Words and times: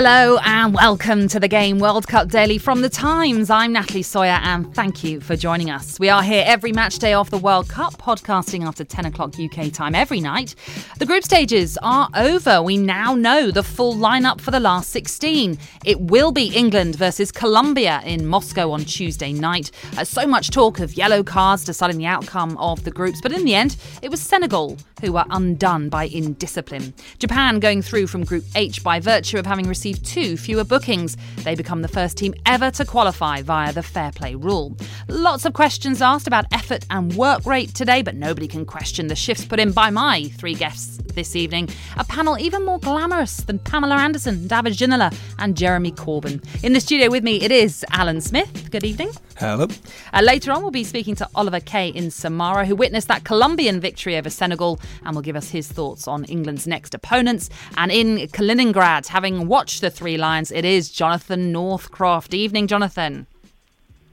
Hello 0.00 0.38
and 0.44 0.72
welcome 0.74 1.26
to 1.26 1.40
the 1.40 1.48
Game 1.48 1.80
World 1.80 2.06
Cup 2.06 2.28
Daily 2.28 2.56
from 2.56 2.82
The 2.82 2.88
Times. 2.88 3.50
I'm 3.50 3.72
Natalie 3.72 4.04
Sawyer 4.04 4.38
and 4.44 4.72
thank 4.72 5.02
you 5.02 5.20
for 5.20 5.34
joining 5.34 5.70
us. 5.70 5.98
We 5.98 6.08
are 6.08 6.22
here 6.22 6.44
every 6.46 6.70
match 6.70 7.00
day 7.00 7.14
of 7.14 7.30
the 7.30 7.36
World 7.36 7.68
Cup, 7.68 7.94
podcasting 7.94 8.64
after 8.64 8.84
10 8.84 9.06
o'clock 9.06 9.34
UK 9.40 9.72
time 9.72 9.96
every 9.96 10.20
night. 10.20 10.54
The 11.00 11.04
group 11.04 11.24
stages 11.24 11.76
are 11.82 12.08
over. 12.14 12.62
We 12.62 12.76
now 12.76 13.16
know 13.16 13.50
the 13.50 13.64
full 13.64 13.96
lineup 13.96 14.40
for 14.40 14.52
the 14.52 14.60
last 14.60 14.90
16. 14.90 15.58
It 15.84 16.00
will 16.00 16.30
be 16.30 16.54
England 16.54 16.94
versus 16.94 17.32
Colombia 17.32 18.00
in 18.04 18.24
Moscow 18.24 18.70
on 18.70 18.84
Tuesday 18.84 19.32
night. 19.32 19.72
Uh, 19.96 20.04
so 20.04 20.28
much 20.28 20.50
talk 20.50 20.78
of 20.78 20.96
yellow 20.96 21.24
cards 21.24 21.64
deciding 21.64 21.98
the 21.98 22.06
outcome 22.06 22.56
of 22.58 22.84
the 22.84 22.92
groups, 22.92 23.18
but 23.20 23.32
in 23.32 23.44
the 23.44 23.56
end, 23.56 23.76
it 24.00 24.12
was 24.12 24.20
Senegal 24.20 24.76
who 25.00 25.12
were 25.12 25.24
undone 25.30 25.88
by 25.88 26.04
indiscipline. 26.04 26.94
Japan 27.18 27.58
going 27.58 27.82
through 27.82 28.06
from 28.06 28.24
Group 28.24 28.44
H 28.54 28.82
by 28.82 29.00
virtue 29.00 29.38
of 29.38 29.46
having 29.46 29.66
received 29.66 29.87
two 29.94 30.36
fewer 30.36 30.64
bookings. 30.64 31.16
They 31.44 31.54
become 31.54 31.82
the 31.82 31.88
first 31.88 32.16
team 32.16 32.34
ever 32.46 32.70
to 32.72 32.84
qualify 32.84 33.42
via 33.42 33.72
the 33.72 33.82
fair 33.82 34.12
play 34.12 34.34
rule. 34.34 34.76
Lots 35.08 35.44
of 35.44 35.52
questions 35.52 36.02
asked 36.02 36.26
about 36.26 36.46
effort 36.52 36.84
and 36.90 37.14
work 37.14 37.46
rate 37.46 37.74
today, 37.74 38.02
but 38.02 38.14
nobody 38.14 38.48
can 38.48 38.64
question 38.64 39.08
the 39.08 39.16
shifts 39.16 39.44
put 39.44 39.60
in 39.60 39.72
by 39.72 39.90
my 39.90 40.24
three 40.38 40.54
guests 40.54 40.98
this 41.14 41.36
evening. 41.36 41.68
A 41.96 42.04
panel 42.04 42.38
even 42.38 42.64
more 42.64 42.78
glamorous 42.78 43.38
than 43.38 43.58
Pamela 43.58 43.96
Anderson, 43.96 44.46
David 44.46 44.74
Ginola, 44.74 45.14
and 45.38 45.56
Jeremy 45.56 45.92
Corbyn. 45.92 46.42
In 46.62 46.72
the 46.72 46.80
studio 46.80 47.10
with 47.10 47.24
me, 47.24 47.40
it 47.40 47.50
is 47.50 47.84
Alan 47.90 48.20
Smith. 48.20 48.70
Good 48.70 48.84
evening. 48.84 49.10
Hello. 49.38 49.68
Uh, 50.12 50.20
later 50.20 50.50
on, 50.50 50.62
we'll 50.62 50.72
be 50.72 50.82
speaking 50.82 51.14
to 51.14 51.28
Oliver 51.36 51.60
Kay 51.60 51.90
in 51.90 52.10
Samara, 52.10 52.66
who 52.66 52.74
witnessed 52.74 53.06
that 53.06 53.22
Colombian 53.22 53.78
victory 53.78 54.16
over 54.16 54.28
Senegal 54.28 54.80
and 55.04 55.14
will 55.14 55.22
give 55.22 55.36
us 55.36 55.50
his 55.50 55.70
thoughts 55.70 56.08
on 56.08 56.24
England's 56.24 56.66
next 56.66 56.92
opponents. 56.92 57.48
And 57.76 57.92
in 57.92 58.16
Kaliningrad, 58.28 59.06
having 59.06 59.46
watched 59.46 59.80
the 59.80 59.90
Three 59.90 60.16
Lions, 60.16 60.50
it 60.50 60.64
is 60.64 60.90
Jonathan 60.90 61.52
Northcroft. 61.52 62.34
Evening, 62.34 62.66
Jonathan. 62.66 63.28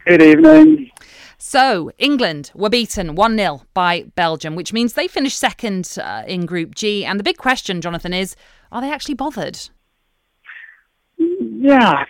Good 0.05 0.21
evening. 0.21 0.91
So, 1.39 1.91
England 1.97 2.51
were 2.53 2.69
beaten 2.69 3.15
1 3.15 3.37
0 3.37 3.63
by 3.73 4.03
Belgium, 4.13 4.55
which 4.55 4.73
means 4.73 4.93
they 4.93 5.07
finished 5.07 5.39
second 5.39 5.97
uh, 5.99 6.21
in 6.27 6.45
Group 6.45 6.75
G. 6.75 7.03
And 7.03 7.19
the 7.19 7.23
big 7.23 7.37
question, 7.37 7.81
Jonathan, 7.81 8.13
is 8.13 8.35
are 8.71 8.81
they 8.81 8.91
actually 8.91 9.15
bothered? 9.15 9.69
Yeah, 11.17 12.05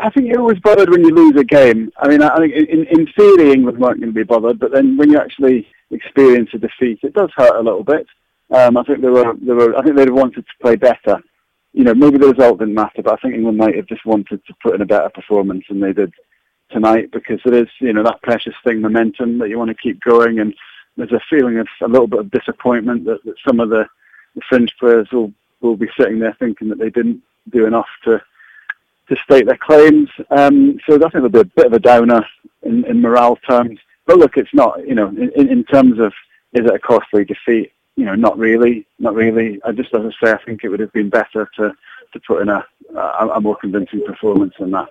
I 0.00 0.10
think 0.10 0.28
you're 0.28 0.40
always 0.40 0.60
bothered 0.60 0.90
when 0.90 1.04
you 1.04 1.14
lose 1.14 1.36
a 1.40 1.44
game. 1.44 1.90
I 1.98 2.08
mean, 2.08 2.22
I 2.22 2.36
think 2.38 2.54
in, 2.54 2.86
in 2.86 3.06
theory 3.16 3.52
England 3.52 3.78
weren't 3.78 4.00
going 4.00 4.12
to 4.12 4.18
be 4.18 4.22
bothered, 4.22 4.58
but 4.58 4.72
then 4.72 4.96
when 4.96 5.10
you 5.10 5.18
actually 5.18 5.66
experience 5.90 6.50
a 6.52 6.58
defeat, 6.58 7.00
it 7.02 7.14
does 7.14 7.30
hurt 7.36 7.56
a 7.56 7.62
little 7.62 7.84
bit. 7.84 8.06
Um, 8.50 8.76
I 8.76 8.82
think 8.84 9.00
they 9.00 9.08
were, 9.08 9.34
they 9.40 9.52
were, 9.52 9.76
I 9.76 9.82
think 9.82 9.96
they'd 9.96 10.08
have 10.08 10.16
wanted 10.16 10.46
to 10.46 10.62
play 10.62 10.76
better. 10.76 11.22
You 11.72 11.84
know, 11.84 11.94
maybe 11.94 12.18
the 12.18 12.28
result 12.28 12.58
didn't 12.58 12.74
matter, 12.74 13.02
but 13.02 13.12
I 13.12 13.16
think 13.16 13.34
England 13.34 13.58
might 13.58 13.76
have 13.76 13.86
just 13.86 14.04
wanted 14.04 14.44
to 14.44 14.54
put 14.62 14.74
in 14.74 14.82
a 14.82 14.86
better 14.86 15.08
performance 15.08 15.64
than 15.68 15.80
they 15.80 15.92
did 15.92 16.12
tonight 16.70 17.10
because 17.12 17.40
there 17.44 17.54
is, 17.54 17.68
you 17.80 17.92
know, 17.92 18.02
that 18.02 18.22
precious 18.22 18.54
thing, 18.64 18.80
momentum 18.80 19.38
that 19.38 19.48
you 19.48 19.58
want 19.58 19.70
to 19.70 19.82
keep 19.82 20.00
going, 20.02 20.40
and 20.40 20.54
there's 20.96 21.12
a 21.12 21.20
feeling 21.30 21.58
of 21.58 21.68
a 21.82 21.88
little 21.88 22.06
bit 22.06 22.20
of 22.20 22.30
disappointment 22.30 23.04
that, 23.04 23.24
that 23.24 23.34
some 23.46 23.60
of 23.60 23.70
the, 23.70 23.86
the 24.34 24.42
fringe 24.48 24.74
players 24.78 25.08
will 25.12 25.32
will 25.60 25.76
be 25.76 25.90
sitting 25.98 26.18
there 26.18 26.34
thinking 26.38 26.70
that 26.70 26.78
they 26.78 26.88
didn't 26.88 27.22
do 27.50 27.66
enough 27.66 27.88
to 28.02 28.20
to 29.10 29.16
state 29.24 29.46
their 29.46 29.58
claims. 29.58 30.08
Um, 30.30 30.78
so 30.86 30.94
I 30.94 30.98
think 30.98 31.12
there'll 31.12 31.28
be 31.28 31.40
a 31.40 31.44
bit 31.44 31.66
of 31.66 31.72
a 31.72 31.78
downer 31.78 32.24
in, 32.62 32.84
in 32.86 33.00
morale 33.00 33.36
terms. 33.48 33.78
But 34.06 34.18
look, 34.18 34.36
it's 34.36 34.54
not, 34.54 34.86
you 34.86 34.94
know, 34.94 35.08
in, 35.08 35.48
in 35.48 35.64
terms 35.64 35.98
of 35.98 36.12
is 36.52 36.64
it 36.64 36.74
a 36.74 36.78
costly 36.78 37.24
defeat? 37.24 37.72
You 37.96 38.04
know, 38.06 38.14
not 38.14 38.38
really, 38.38 38.86
not 38.98 39.14
really. 39.14 39.60
I 39.64 39.72
just, 39.72 39.94
as 39.94 40.02
I 40.02 40.26
say, 40.26 40.32
I 40.32 40.42
think 40.44 40.64
it 40.64 40.68
would 40.68 40.80
have 40.80 40.92
been 40.92 41.10
better 41.10 41.50
to, 41.56 41.72
to 42.12 42.20
put 42.26 42.42
in 42.42 42.48
a, 42.48 42.64
a, 42.96 43.28
a 43.28 43.40
more 43.40 43.56
convincing 43.56 44.04
performance 44.06 44.54
than 44.58 44.70
that. 44.70 44.88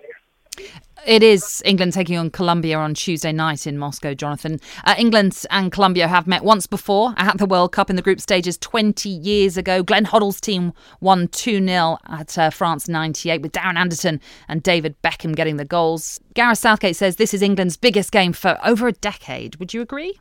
It 1.06 1.24
is 1.24 1.62
England 1.66 1.94
taking 1.94 2.18
on 2.18 2.30
Colombia 2.30 2.78
on 2.78 2.94
Tuesday 2.94 3.32
night 3.32 3.66
in 3.66 3.78
Moscow, 3.78 4.14
Jonathan. 4.14 4.60
Uh, 4.84 4.96
England 4.98 5.46
and 5.50 5.72
Colombia 5.72 6.08
have 6.08 6.28
met 6.28 6.44
once 6.44 6.68
before 6.68 7.14
at 7.18 7.38
the 7.38 7.46
World 7.46 7.72
Cup 7.72 7.90
in 7.90 7.96
the 7.96 8.02
group 8.02 8.20
stages 8.20 8.58
20 8.58 9.08
years 9.08 9.58
ago. 9.58 9.82
Glenn 9.82 10.06
Hoddle's 10.06 10.42
team 10.42 10.74
won 11.00 11.28
2 11.30 11.66
0 11.66 11.98
at 12.08 12.38
uh, 12.38 12.50
France 12.50 12.88
98 12.88 13.42
with 13.42 13.54
Darren 13.54 13.78
Anderton 13.78 14.20
and 14.48 14.62
David 14.62 14.96
Beckham 15.02 15.36
getting 15.36 15.58
the 15.58 15.66
goals. 15.66 16.20
Gareth 16.34 16.58
Southgate 16.58 16.96
says 16.96 17.16
this 17.16 17.34
is 17.34 17.42
England's 17.42 17.78
biggest 17.78 18.12
game 18.12 18.34
for 18.34 18.60
over 18.64 18.88
a 18.88 18.94
decade. 18.94 19.56
Would 19.56 19.74
you 19.74 19.82
agree? 19.82 20.20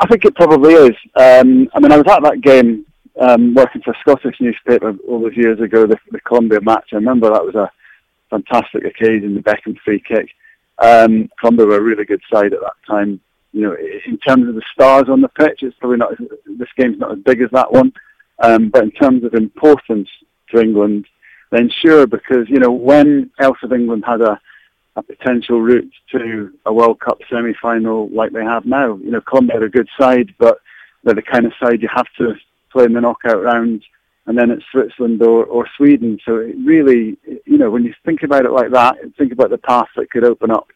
I 0.00 0.06
think 0.06 0.24
it 0.24 0.34
probably 0.34 0.72
is. 0.72 0.96
Um, 1.16 1.68
I 1.74 1.80
mean, 1.80 1.92
I 1.92 1.98
was 1.98 2.06
at 2.08 2.22
that 2.22 2.40
game 2.42 2.86
um, 3.20 3.54
working 3.54 3.82
for 3.82 3.90
a 3.90 3.98
Scottish 4.00 4.36
newspaper 4.40 4.94
all 5.06 5.20
those 5.20 5.36
years 5.36 5.60
ago, 5.60 5.86
the, 5.86 5.98
the 6.10 6.20
Colombia 6.22 6.60
match. 6.62 6.88
I 6.92 6.96
remember 6.96 7.28
that 7.30 7.44
was 7.44 7.54
a 7.54 7.70
fantastic 8.30 8.84
occasion, 8.84 9.34
the 9.34 9.40
Beckham 9.40 9.78
free 9.84 10.00
kick. 10.00 10.30
Um, 10.78 11.28
Colombia 11.38 11.66
were 11.66 11.78
a 11.78 11.82
really 11.82 12.04
good 12.04 12.22
side 12.32 12.52
at 12.54 12.60
that 12.60 12.76
time. 12.86 13.20
You 13.52 13.62
know, 13.62 13.76
in 14.06 14.16
terms 14.18 14.48
of 14.48 14.54
the 14.54 14.62
stars 14.72 15.08
on 15.08 15.20
the 15.20 15.28
pitch, 15.28 15.62
it's 15.62 15.76
probably 15.78 15.98
not 15.98 16.16
this 16.18 16.68
game's 16.76 16.98
not 16.98 17.12
as 17.12 17.18
big 17.18 17.42
as 17.42 17.50
that 17.52 17.72
one. 17.72 17.92
Um, 18.38 18.70
but 18.70 18.84
in 18.84 18.90
terms 18.92 19.24
of 19.24 19.34
importance 19.34 20.08
to 20.50 20.60
England, 20.60 21.06
then 21.50 21.70
sure, 21.84 22.06
because 22.06 22.48
you 22.48 22.58
know 22.58 22.70
when 22.70 23.30
else 23.40 23.58
of 23.62 23.72
England 23.72 24.04
had 24.06 24.20
a, 24.20 24.40
a 24.96 25.02
potential 25.02 25.60
route 25.60 25.92
to 26.12 26.52
a 26.64 26.72
World 26.72 27.00
Cup 27.00 27.18
semi-final 27.28 28.08
like 28.10 28.32
they 28.32 28.44
have 28.44 28.64
now? 28.64 28.96
You 28.96 29.10
know, 29.10 29.20
Colombia 29.20 29.60
are 29.60 29.64
a 29.64 29.70
good 29.70 29.88
side, 29.98 30.32
but 30.38 30.58
they're 31.02 31.14
the 31.14 31.22
kind 31.22 31.44
of 31.44 31.52
side 31.62 31.82
you 31.82 31.88
have 31.94 32.06
to 32.18 32.34
play 32.72 32.84
in 32.84 32.92
the 32.92 33.00
knockout 33.00 33.42
round 33.42 33.82
and 34.26 34.38
then 34.38 34.50
it's 34.50 34.64
Switzerland 34.70 35.22
or, 35.22 35.44
or 35.44 35.66
Sweden. 35.76 36.18
So 36.24 36.36
it 36.36 36.56
really, 36.64 37.16
you 37.46 37.58
know, 37.58 37.70
when 37.70 37.84
you 37.84 37.94
think 38.04 38.22
about 38.22 38.44
it 38.44 38.52
like 38.52 38.70
that, 38.72 38.96
think 39.18 39.32
about 39.32 39.50
the 39.50 39.58
path 39.58 39.88
that 39.96 40.10
could 40.10 40.24
open 40.24 40.50
up 40.50 40.68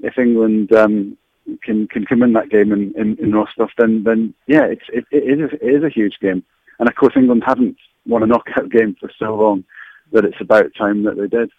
if 0.00 0.18
England 0.18 0.72
um, 0.72 1.16
can 1.62 1.88
can 1.88 2.04
come 2.04 2.22
in 2.22 2.32
that 2.34 2.50
game 2.50 2.72
in, 2.72 2.92
in, 2.96 3.16
in 3.18 3.32
Rostov. 3.32 3.70
Then 3.78 4.04
then 4.04 4.34
yeah, 4.46 4.64
it's 4.64 4.84
it, 4.92 5.04
it 5.10 5.40
is 5.40 5.52
a, 5.52 5.66
it 5.66 5.76
is 5.76 5.84
a 5.84 5.88
huge 5.88 6.18
game. 6.20 6.44
And 6.78 6.88
of 6.88 6.94
course, 6.94 7.14
England 7.16 7.44
haven't 7.46 7.76
won 8.06 8.22
a 8.22 8.26
knockout 8.26 8.70
game 8.70 8.96
for 8.98 9.10
so 9.18 9.34
long 9.34 9.64
that 10.12 10.24
it's 10.24 10.40
about 10.40 10.72
time 10.76 11.04
that 11.04 11.16
they 11.16 11.26
did. 11.26 11.50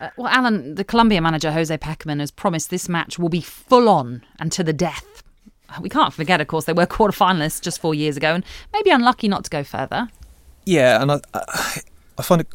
Uh, 0.00 0.10
well, 0.16 0.28
Alan, 0.28 0.74
the 0.74 0.84
Colombia 0.84 1.20
manager 1.20 1.52
Jose 1.52 1.76
Pekerman 1.78 2.20
has 2.20 2.30
promised 2.30 2.70
this 2.70 2.88
match 2.88 3.18
will 3.18 3.28
be 3.28 3.40
full 3.40 3.88
on 3.88 4.22
and 4.38 4.50
to 4.52 4.64
the 4.64 4.72
death. 4.72 5.22
We 5.80 5.88
can't 5.88 6.12
forget, 6.12 6.40
of 6.40 6.46
course, 6.46 6.64
they 6.64 6.72
were 6.72 6.86
quarter 6.86 7.16
finalists 7.16 7.62
just 7.62 7.80
four 7.80 7.94
years 7.94 8.16
ago 8.16 8.34
and 8.34 8.44
maybe 8.72 8.90
unlucky 8.90 9.28
not 9.28 9.44
to 9.44 9.50
go 9.50 9.62
further. 9.62 10.08
Yeah, 10.64 11.02
and 11.02 11.12
I, 11.12 11.20
I, 12.18 12.22
find 12.22 12.40
it. 12.40 12.48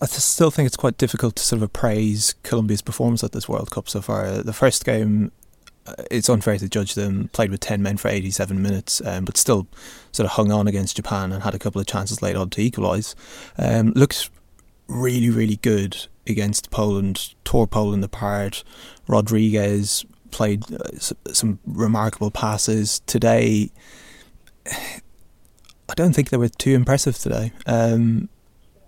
I 0.00 0.06
still 0.06 0.50
think 0.50 0.66
it's 0.66 0.76
quite 0.76 0.98
difficult 0.98 1.36
to 1.36 1.42
sort 1.42 1.58
of 1.58 1.62
appraise 1.62 2.34
Colombia's 2.42 2.82
performance 2.82 3.22
at 3.22 3.32
this 3.32 3.48
World 3.48 3.70
Cup 3.70 3.88
so 3.88 4.00
far. 4.00 4.42
The 4.42 4.52
first 4.52 4.84
game, 4.84 5.30
uh, 5.86 5.94
it's 6.10 6.28
unfair 6.28 6.58
to 6.58 6.68
judge 6.68 6.94
them. 6.94 7.28
Played 7.32 7.50
with 7.50 7.60
ten 7.60 7.82
men 7.82 7.96
for 7.96 8.08
eighty-seven 8.08 8.60
minutes, 8.62 9.02
um, 9.04 9.24
but 9.24 9.36
still 9.36 9.66
sort 10.12 10.24
of 10.24 10.32
hung 10.32 10.50
on 10.50 10.66
against 10.66 10.96
Japan 10.96 11.32
and 11.32 11.42
had 11.42 11.54
a 11.54 11.58
couple 11.58 11.80
of 11.80 11.86
chances 11.86 12.22
later 12.22 12.38
on 12.38 12.50
to 12.50 12.62
equalise. 12.62 13.14
Um, 13.58 13.92
looks 13.92 14.30
really, 14.88 15.30
really 15.30 15.56
good 15.56 16.06
against 16.26 16.70
Poland, 16.70 17.34
tore 17.44 17.66
Poland 17.66 18.04
apart. 18.04 18.64
Rodriguez 19.06 20.04
played 20.30 20.64
uh, 20.72 20.98
some 20.98 21.58
remarkable 21.66 22.30
passes 22.30 23.00
today. 23.06 23.70
I 25.92 25.94
don't 25.94 26.14
think 26.14 26.30
they 26.30 26.38
were 26.38 26.48
too 26.48 26.74
impressive 26.74 27.18
today. 27.18 27.52
Um, 27.66 28.30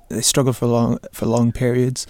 they 0.09 0.23
struggled 0.23 0.57
for 0.57 0.67
long 0.67 0.99
for 1.13 1.27
long 1.27 1.53
periods. 1.53 2.07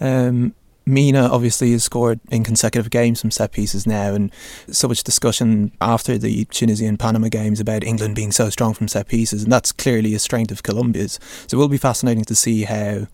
Um, 0.00 0.54
Mina 0.84 1.28
obviously 1.28 1.70
has 1.70 1.84
scored 1.84 2.18
in 2.28 2.42
consecutive 2.42 2.90
games 2.90 3.20
from 3.20 3.30
set 3.30 3.52
pieces 3.52 3.86
now, 3.86 4.14
and 4.14 4.32
so 4.68 4.88
much 4.88 5.04
discussion 5.04 5.70
after 5.80 6.18
the 6.18 6.44
Tunisia 6.46 6.86
and 6.86 6.98
Panama 6.98 7.28
games 7.28 7.60
about 7.60 7.84
England 7.84 8.16
being 8.16 8.32
so 8.32 8.50
strong 8.50 8.74
from 8.74 8.88
set 8.88 9.06
pieces, 9.06 9.44
and 9.44 9.52
that's 9.52 9.70
clearly 9.70 10.12
a 10.12 10.18
strength 10.18 10.50
of 10.50 10.64
Colombia's. 10.64 11.20
So 11.46 11.56
it 11.56 11.60
will 11.60 11.68
be 11.68 11.78
fascinating 11.78 12.24
to 12.24 12.34
see 12.34 12.64
how 12.64 13.06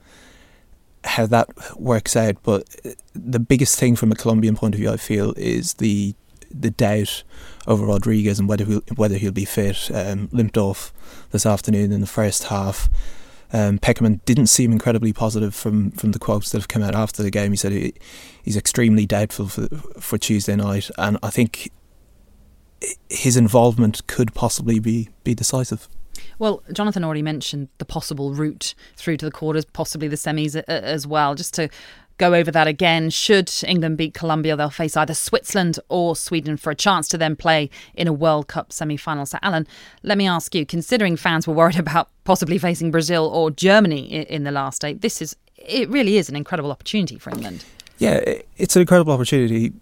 how 1.04 1.26
that 1.26 1.50
works 1.78 2.16
out. 2.16 2.42
But 2.42 2.74
the 3.12 3.38
biggest 3.38 3.78
thing 3.78 3.96
from 3.96 4.12
a 4.12 4.16
Colombian 4.16 4.56
point 4.56 4.74
of 4.74 4.80
view, 4.80 4.90
I 4.90 4.96
feel, 4.96 5.34
is 5.36 5.74
the 5.74 6.14
the 6.50 6.70
doubt 6.70 7.22
over 7.68 7.86
Rodriguez 7.86 8.40
and 8.40 8.48
whether 8.48 8.64
he'll, 8.64 8.82
whether 8.96 9.16
he'll 9.16 9.30
be 9.30 9.44
fit. 9.44 9.90
Um, 9.94 10.28
limped 10.32 10.58
off 10.58 10.92
this 11.30 11.46
afternoon 11.46 11.92
in 11.92 12.00
the 12.00 12.06
first 12.08 12.44
half. 12.44 12.88
Um, 13.52 13.78
Pekerman 13.78 14.20
didn't 14.24 14.48
seem 14.48 14.72
incredibly 14.72 15.12
positive 15.12 15.54
from, 15.54 15.92
from 15.92 16.12
the 16.12 16.18
quotes 16.18 16.50
that 16.50 16.58
have 16.58 16.68
come 16.68 16.82
out 16.82 16.94
after 16.94 17.22
the 17.22 17.30
game. 17.30 17.52
He 17.52 17.56
said 17.56 17.72
he, 17.72 17.94
he's 18.42 18.56
extremely 18.56 19.06
doubtful 19.06 19.46
for 19.46 19.68
for 20.00 20.18
Tuesday 20.18 20.56
night, 20.56 20.90
and 20.98 21.16
I 21.22 21.30
think 21.30 21.70
his 23.08 23.36
involvement 23.36 24.06
could 24.06 24.34
possibly 24.34 24.78
be, 24.78 25.08
be 25.24 25.34
decisive. 25.34 25.88
Well, 26.38 26.62
Jonathan 26.72 27.04
already 27.04 27.22
mentioned 27.22 27.68
the 27.78 27.84
possible 27.84 28.34
route 28.34 28.74
through 28.96 29.16
to 29.18 29.24
the 29.24 29.30
quarters, 29.30 29.64
possibly 29.64 30.08
the 30.08 30.16
semis 30.16 30.56
as 30.68 31.06
well. 31.06 31.34
Just 31.34 31.54
to 31.54 31.68
go 32.18 32.34
over 32.34 32.50
that 32.50 32.66
again. 32.66 33.10
Should 33.10 33.50
England 33.66 33.96
beat 33.96 34.14
Colombia, 34.14 34.56
they'll 34.56 34.70
face 34.70 34.96
either 34.96 35.14
Switzerland 35.14 35.78
or 35.88 36.14
Sweden 36.14 36.56
for 36.56 36.70
a 36.70 36.74
chance 36.74 37.08
to 37.08 37.18
then 37.18 37.36
play 37.36 37.70
in 37.94 38.06
a 38.06 38.12
World 38.12 38.48
Cup 38.48 38.72
semi 38.72 38.96
final. 38.96 39.24
So, 39.24 39.38
Alan, 39.42 39.66
let 40.02 40.18
me 40.18 40.28
ask 40.28 40.54
you 40.54 40.66
considering 40.66 41.16
fans 41.16 41.46
were 41.46 41.54
worried 41.54 41.78
about 41.78 42.10
possibly 42.24 42.58
facing 42.58 42.90
Brazil 42.90 43.26
or 43.26 43.50
Germany 43.50 44.06
in 44.06 44.44
the 44.44 44.50
last 44.50 44.84
eight, 44.84 45.00
this 45.00 45.22
is 45.22 45.34
it 45.56 45.88
really 45.88 46.18
is 46.18 46.28
an 46.28 46.36
incredible 46.36 46.70
opportunity 46.70 47.18
for 47.18 47.30
England. 47.30 47.64
Yeah, 47.98 48.20
it's 48.56 48.76
an 48.76 48.82
incredible 48.82 49.12
opportunity. 49.12 49.72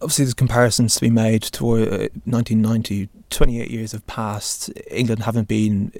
Obviously, 0.00 0.24
there's 0.24 0.34
comparisons 0.34 0.96
to 0.96 1.00
be 1.00 1.10
made 1.10 1.42
to 1.42 1.64
uh, 1.64 2.08
1990. 2.24 3.08
28 3.30 3.70
years 3.70 3.92
have 3.92 4.06
passed. 4.06 4.70
England 4.90 5.22
haven't 5.22 5.48
been 5.48 5.92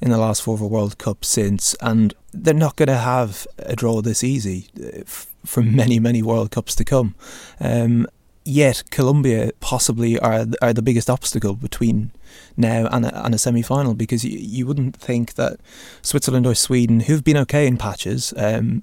in 0.00 0.10
the 0.10 0.18
last 0.18 0.42
four 0.42 0.54
of 0.54 0.60
a 0.60 0.66
World 0.66 0.98
Cup 0.98 1.24
since, 1.24 1.74
and 1.80 2.14
they're 2.32 2.54
not 2.54 2.76
going 2.76 2.88
to 2.88 2.96
have 2.96 3.46
a 3.58 3.76
draw 3.76 4.02
this 4.02 4.24
easy 4.24 4.68
uh, 4.82 5.02
for 5.44 5.62
many, 5.62 5.98
many 5.98 6.22
World 6.22 6.50
Cups 6.50 6.74
to 6.76 6.84
come. 6.84 7.14
Um, 7.60 8.06
yet 8.44 8.82
Colombia 8.90 9.52
possibly 9.60 10.18
are 10.18 10.46
are 10.60 10.72
the 10.72 10.82
biggest 10.82 11.08
obstacle 11.08 11.54
between 11.54 12.12
now 12.56 12.86
and 12.90 13.06
a, 13.06 13.24
and 13.24 13.34
a 13.34 13.38
semi 13.38 13.62
final 13.62 13.94
because 13.94 14.24
you, 14.24 14.38
you 14.38 14.66
wouldn't 14.66 14.96
think 14.96 15.34
that 15.34 15.58
Switzerland 16.02 16.46
or 16.46 16.54
Sweden, 16.54 17.00
who've 17.00 17.24
been 17.24 17.36
okay 17.38 17.66
in 17.66 17.76
patches, 17.76 18.34
um, 18.36 18.82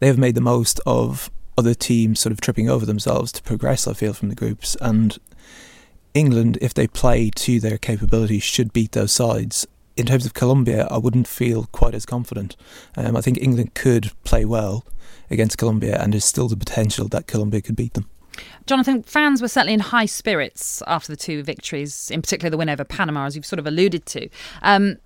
they've 0.00 0.18
made 0.18 0.34
the 0.34 0.40
most 0.40 0.80
of 0.86 1.30
other 1.58 1.74
teams 1.74 2.20
sort 2.20 2.32
of 2.32 2.40
tripping 2.40 2.70
over 2.70 2.86
themselves 2.86 3.30
to 3.32 3.42
progress. 3.42 3.86
I 3.86 3.92
feel 3.92 4.12
from 4.12 4.28
the 4.28 4.34
groups 4.34 4.76
and. 4.80 5.18
England, 6.14 6.58
if 6.60 6.74
they 6.74 6.86
play 6.86 7.30
to 7.30 7.58
their 7.58 7.78
capabilities, 7.78 8.42
should 8.42 8.74
beat 8.74 8.92
those 8.92 9.12
sides 9.12 9.66
in 9.96 10.06
terms 10.06 10.26
of 10.26 10.34
Colombia, 10.34 10.86
I 10.90 10.98
wouldn't 10.98 11.28
feel 11.28 11.64
quite 11.72 11.94
as 11.94 12.06
confident. 12.06 12.56
Um, 12.96 13.16
I 13.16 13.20
think 13.20 13.38
England 13.40 13.74
could 13.74 14.12
play 14.24 14.44
well 14.44 14.84
against 15.30 15.58
Colombia, 15.58 16.00
and 16.00 16.12
there's 16.12 16.24
still 16.24 16.48
the 16.48 16.56
potential 16.56 17.08
that 17.08 17.26
Colombia 17.26 17.60
could 17.60 17.76
beat 17.76 17.94
them. 17.94 18.08
Jonathan, 18.66 19.02
fans 19.02 19.42
were 19.42 19.48
certainly 19.48 19.74
in 19.74 19.80
high 19.80 20.06
spirits 20.06 20.82
after 20.86 21.12
the 21.12 21.16
two 21.16 21.42
victories, 21.42 22.10
in 22.10 22.22
particular 22.22 22.50
the 22.50 22.56
win 22.56 22.70
over 22.70 22.84
Panama, 22.84 23.26
as 23.26 23.36
you've 23.36 23.46
sort 23.46 23.58
of 23.58 23.66
alluded 23.66 24.06
to. 24.06 24.28
Um, 24.62 24.96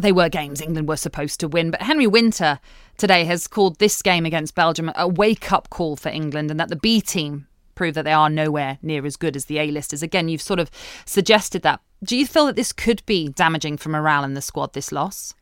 they 0.00 0.12
were 0.12 0.28
games 0.28 0.60
England 0.60 0.88
were 0.88 0.96
supposed 0.96 1.40
to 1.40 1.48
win, 1.48 1.70
but 1.70 1.82
Henry 1.82 2.06
Winter 2.06 2.60
today 2.96 3.24
has 3.24 3.46
called 3.46 3.78
this 3.78 4.02
game 4.02 4.24
against 4.24 4.54
Belgium 4.54 4.92
a 4.94 5.08
wake 5.08 5.52
up 5.52 5.70
call 5.70 5.96
for 5.96 6.10
England 6.10 6.50
and 6.50 6.60
that 6.60 6.68
the 6.68 6.76
B 6.76 7.00
team 7.00 7.46
prove 7.74 7.94
that 7.94 8.04
they 8.04 8.12
are 8.12 8.30
nowhere 8.30 8.78
near 8.82 9.04
as 9.04 9.16
good 9.16 9.34
as 9.34 9.46
the 9.46 9.58
A 9.58 9.70
listers. 9.70 10.02
Again, 10.02 10.28
you've 10.28 10.42
sort 10.42 10.60
of 10.60 10.70
suggested 11.06 11.62
that 11.62 11.80
do 12.04 12.16
you 12.16 12.26
feel 12.26 12.46
that 12.46 12.56
this 12.56 12.72
could 12.72 13.04
be 13.06 13.28
damaging 13.28 13.76
for 13.76 13.88
morale 13.88 14.24
in 14.24 14.34
the 14.34 14.42
squad? 14.42 14.72
This 14.72 14.92
loss. 14.92 15.34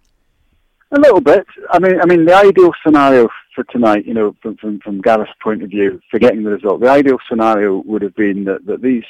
A 0.90 1.00
little 1.00 1.20
bit. 1.20 1.46
I 1.70 1.78
mean, 1.78 2.00
I 2.00 2.06
mean, 2.06 2.26
the 2.26 2.34
ideal 2.34 2.70
scenario 2.84 3.28
for 3.54 3.64
tonight, 3.64 4.06
you 4.06 4.14
know, 4.14 4.34
from 4.42 4.56
from, 4.56 4.80
from 4.80 5.00
Gareth's 5.00 5.30
point 5.42 5.62
of 5.62 5.70
view, 5.70 6.00
forgetting 6.10 6.42
the 6.42 6.50
result, 6.50 6.80
the 6.80 6.90
ideal 6.90 7.18
scenario 7.28 7.82
would 7.86 8.02
have 8.02 8.14
been 8.14 8.44
that, 8.44 8.66
that 8.66 8.82
these 8.82 9.04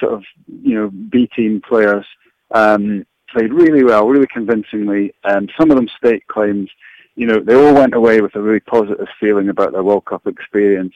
sort 0.00 0.14
of, 0.14 0.24
you 0.62 0.74
know, 0.74 0.90
B 0.90 1.28
team 1.34 1.60
players 1.66 2.06
um, 2.52 3.04
played 3.30 3.52
really 3.52 3.84
well, 3.84 4.08
really 4.08 4.26
convincingly. 4.26 5.14
Um, 5.24 5.48
some 5.58 5.70
of 5.70 5.76
them 5.76 5.88
state 5.96 6.26
claims. 6.26 6.70
You 7.16 7.26
know, 7.26 7.40
they 7.40 7.54
all 7.54 7.72
went 7.72 7.94
away 7.94 8.20
with 8.20 8.34
a 8.34 8.42
really 8.42 8.60
positive 8.60 9.08
feeling 9.18 9.48
about 9.48 9.72
their 9.72 9.82
World 9.82 10.04
Cup 10.04 10.26
experience 10.26 10.92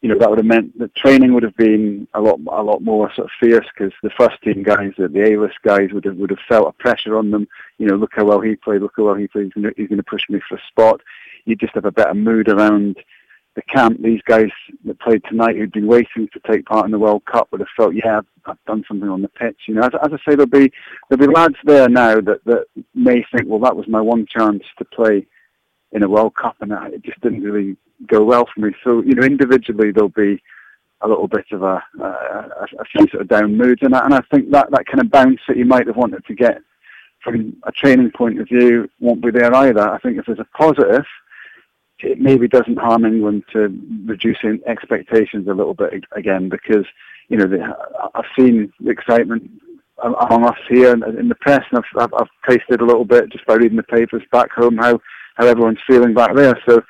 you 0.00 0.08
know, 0.08 0.18
that 0.18 0.30
would 0.30 0.38
have 0.38 0.46
meant 0.46 0.78
that 0.78 0.94
training 0.94 1.34
would 1.34 1.42
have 1.42 1.56
been 1.56 2.08
a 2.14 2.20
lot, 2.20 2.40
a 2.50 2.62
lot 2.62 2.82
more 2.82 3.12
sort 3.14 3.26
of 3.26 3.30
fierce 3.38 3.66
because 3.74 3.92
the 4.02 4.10
first 4.10 4.40
team 4.42 4.62
guys, 4.62 4.92
the, 4.96 5.04
A-list 5.24 5.58
guys, 5.62 5.92
would 5.92 6.06
have 6.06 6.16
would 6.16 6.30
have 6.30 6.38
felt 6.48 6.68
a 6.68 6.82
pressure 6.82 7.18
on 7.18 7.30
them. 7.30 7.46
You 7.78 7.86
know, 7.86 7.96
look 7.96 8.12
how 8.14 8.24
well 8.24 8.40
he 8.40 8.56
played, 8.56 8.80
look 8.80 8.94
how 8.96 9.04
well 9.04 9.14
he 9.14 9.28
played. 9.28 9.44
He's 9.44 9.62
going 9.62 9.74
to, 9.74 9.80
he's 9.80 9.88
to 9.88 10.02
push 10.02 10.22
me 10.30 10.40
for 10.48 10.56
a 10.56 10.62
spot. 10.68 11.02
You 11.44 11.54
just 11.54 11.74
have 11.74 11.84
a 11.84 11.92
better 11.92 12.14
mood 12.14 12.48
around 12.48 12.96
the 13.56 13.62
camp. 13.62 14.00
These 14.02 14.22
guys 14.22 14.48
that 14.86 15.00
played 15.00 15.22
tonight, 15.28 15.56
who'd 15.56 15.72
been 15.72 15.86
waiting 15.86 16.28
to 16.32 16.40
take 16.50 16.64
part 16.64 16.86
in 16.86 16.92
the 16.92 16.98
World 16.98 17.24
Cup, 17.26 17.48
would 17.50 17.60
have 17.60 17.68
felt, 17.76 17.94
yeah, 17.94 18.18
I've, 18.18 18.26
I've 18.46 18.64
done 18.66 18.84
something 18.88 19.08
on 19.08 19.20
the 19.20 19.28
pitch. 19.28 19.58
You 19.68 19.74
know, 19.74 19.82
as, 19.82 19.92
as 20.02 20.12
I 20.12 20.16
say, 20.16 20.34
there'll 20.34 20.46
be 20.46 20.72
there'll 21.08 21.26
be 21.26 21.34
lads 21.34 21.56
there 21.64 21.90
now 21.90 22.20
that 22.22 22.42
that 22.46 22.66
may 22.94 23.22
think, 23.34 23.48
well, 23.48 23.60
that 23.60 23.76
was 23.76 23.86
my 23.86 24.00
one 24.00 24.26
chance 24.26 24.62
to 24.78 24.84
play 24.86 25.26
in 25.92 26.02
a 26.02 26.08
World 26.08 26.34
Cup, 26.34 26.56
and 26.60 26.72
it 26.92 27.02
just 27.02 27.20
didn't 27.20 27.42
really 27.42 27.76
go 28.06 28.24
well 28.24 28.46
for 28.52 28.60
me. 28.60 28.74
So 28.84 29.02
you 29.02 29.14
know, 29.14 29.22
individually 29.22 29.92
there'll 29.92 30.08
be 30.08 30.42
a 31.02 31.08
little 31.08 31.28
bit 31.28 31.46
of 31.52 31.62
a, 31.62 31.82
a, 32.00 32.66
a 32.78 32.84
few 32.84 33.08
sort 33.08 33.22
of 33.22 33.28
down 33.28 33.56
moods, 33.56 33.82
and 33.82 33.94
I, 33.94 34.04
and 34.04 34.14
I 34.14 34.20
think 34.30 34.50
that 34.50 34.70
that 34.70 34.86
kind 34.86 35.00
of 35.00 35.10
bounce 35.10 35.40
that 35.48 35.56
you 35.56 35.64
might 35.64 35.86
have 35.86 35.96
wanted 35.96 36.24
to 36.26 36.34
get 36.34 36.60
from 37.22 37.56
a 37.64 37.72
training 37.72 38.10
point 38.10 38.40
of 38.40 38.48
view 38.48 38.88
won't 38.98 39.22
be 39.22 39.30
there 39.30 39.54
either. 39.54 39.88
I 39.88 39.98
think 39.98 40.18
if 40.18 40.26
there's 40.26 40.38
a 40.38 40.56
positive, 40.56 41.04
it 42.00 42.18
maybe 42.18 42.48
doesn't 42.48 42.78
harm 42.78 43.04
England 43.04 43.44
to 43.52 43.78
reducing 44.06 44.60
expectations 44.66 45.48
a 45.48 45.54
little 45.54 45.74
bit 45.74 46.04
again 46.12 46.48
because 46.48 46.86
you 47.28 47.36
know 47.36 47.46
the, 47.46 47.76
I've 48.14 48.24
seen 48.36 48.72
the 48.80 48.90
excitement 48.90 49.50
among 50.02 50.44
us 50.44 50.58
here 50.68 50.92
in 50.92 51.28
the 51.28 51.34
press, 51.34 51.64
and 51.70 51.78
I've, 51.78 52.02
I've, 52.02 52.14
I've 52.14 52.48
tasted 52.48 52.80
a 52.80 52.86
little 52.86 53.04
bit 53.04 53.30
just 53.30 53.44
by 53.46 53.54
reading 53.54 53.76
the 53.76 53.82
papers 53.82 54.22
back 54.32 54.50
home 54.50 54.78
how 54.78 55.00
how 55.40 55.46
everyone's 55.46 55.78
feeling 55.86 56.14
back 56.14 56.34
there. 56.34 56.60
So 56.68 56.82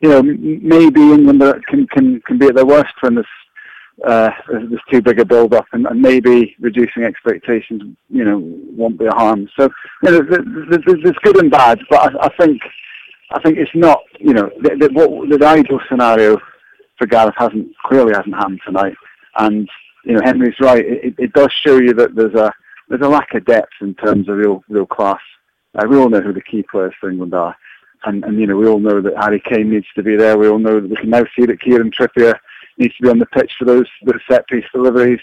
you 0.00 0.08
know, 0.08 0.22
maybe 0.22 1.00
England 1.00 1.42
can 1.66 1.86
can 1.88 2.20
can 2.22 2.38
be 2.38 2.46
at 2.46 2.54
their 2.54 2.66
worst 2.66 2.94
when 3.00 3.16
there's 3.16 3.26
uh, 4.06 4.30
there's 4.48 4.80
too 4.90 5.02
big 5.02 5.18
a 5.18 5.24
build 5.24 5.54
up, 5.54 5.66
and, 5.72 5.84
and, 5.86 6.00
maybe 6.00 6.54
reducing 6.60 7.02
expectations, 7.02 7.82
you 8.08 8.24
know, 8.24 8.38
won't 8.38 8.96
be 8.96 9.06
a 9.06 9.10
harm. 9.10 9.48
So, 9.58 9.68
you 10.04 10.10
know, 10.12 10.22
there's, 10.22 10.84
there's 11.02 11.16
good 11.24 11.36
and 11.38 11.50
bad, 11.50 11.80
but 11.90 12.14
I, 12.14 12.26
I 12.26 12.36
think 12.36 12.62
I 13.32 13.42
think 13.42 13.58
it's 13.58 13.74
not, 13.74 13.98
you 14.20 14.34
know, 14.34 14.50
the, 14.62 14.76
the, 14.76 14.88
what, 14.92 15.28
the 15.28 15.44
ideal 15.44 15.80
scenario 15.88 16.38
for 16.96 17.08
Gareth 17.08 17.34
hasn't 17.36 17.76
clearly 17.84 18.12
hasn't 18.14 18.36
happened 18.36 18.60
tonight, 18.64 18.94
and 19.38 19.68
you 20.04 20.14
know, 20.14 20.20
Henry's 20.24 20.60
right. 20.60 20.84
It, 20.84 21.14
it 21.18 21.32
does 21.32 21.52
show 21.52 21.78
you 21.78 21.92
that 21.94 22.14
there's 22.14 22.34
a 22.34 22.52
there's 22.88 23.02
a 23.02 23.08
lack 23.08 23.34
of 23.34 23.44
depth 23.46 23.72
in 23.80 23.94
terms 23.94 24.28
of 24.28 24.36
real 24.36 24.62
real 24.68 24.86
class. 24.86 25.20
Uh, 25.74 25.86
we 25.88 25.96
all 25.96 26.08
know 26.08 26.20
who 26.20 26.32
the 26.32 26.40
key 26.40 26.62
players 26.62 26.94
for 27.00 27.10
England 27.10 27.34
are. 27.34 27.56
And, 28.04 28.24
and, 28.24 28.40
you 28.40 28.46
know, 28.46 28.56
we 28.56 28.66
all 28.66 28.78
know 28.78 29.00
that 29.00 29.16
Harry 29.16 29.40
Kane 29.40 29.70
needs 29.70 29.86
to 29.94 30.02
be 30.02 30.16
there. 30.16 30.38
We 30.38 30.48
all 30.48 30.58
know 30.58 30.80
that 30.80 30.90
we 30.90 30.96
can 30.96 31.10
now 31.10 31.24
see 31.36 31.46
that 31.46 31.60
Kieran 31.60 31.90
Trippier 31.90 32.38
needs 32.78 32.96
to 32.96 33.02
be 33.02 33.08
on 33.08 33.18
the 33.18 33.26
pitch 33.26 33.52
for 33.58 33.64
those, 33.64 33.86
those 34.04 34.20
set 34.30 34.46
piece 34.46 34.64
deliveries. 34.72 35.20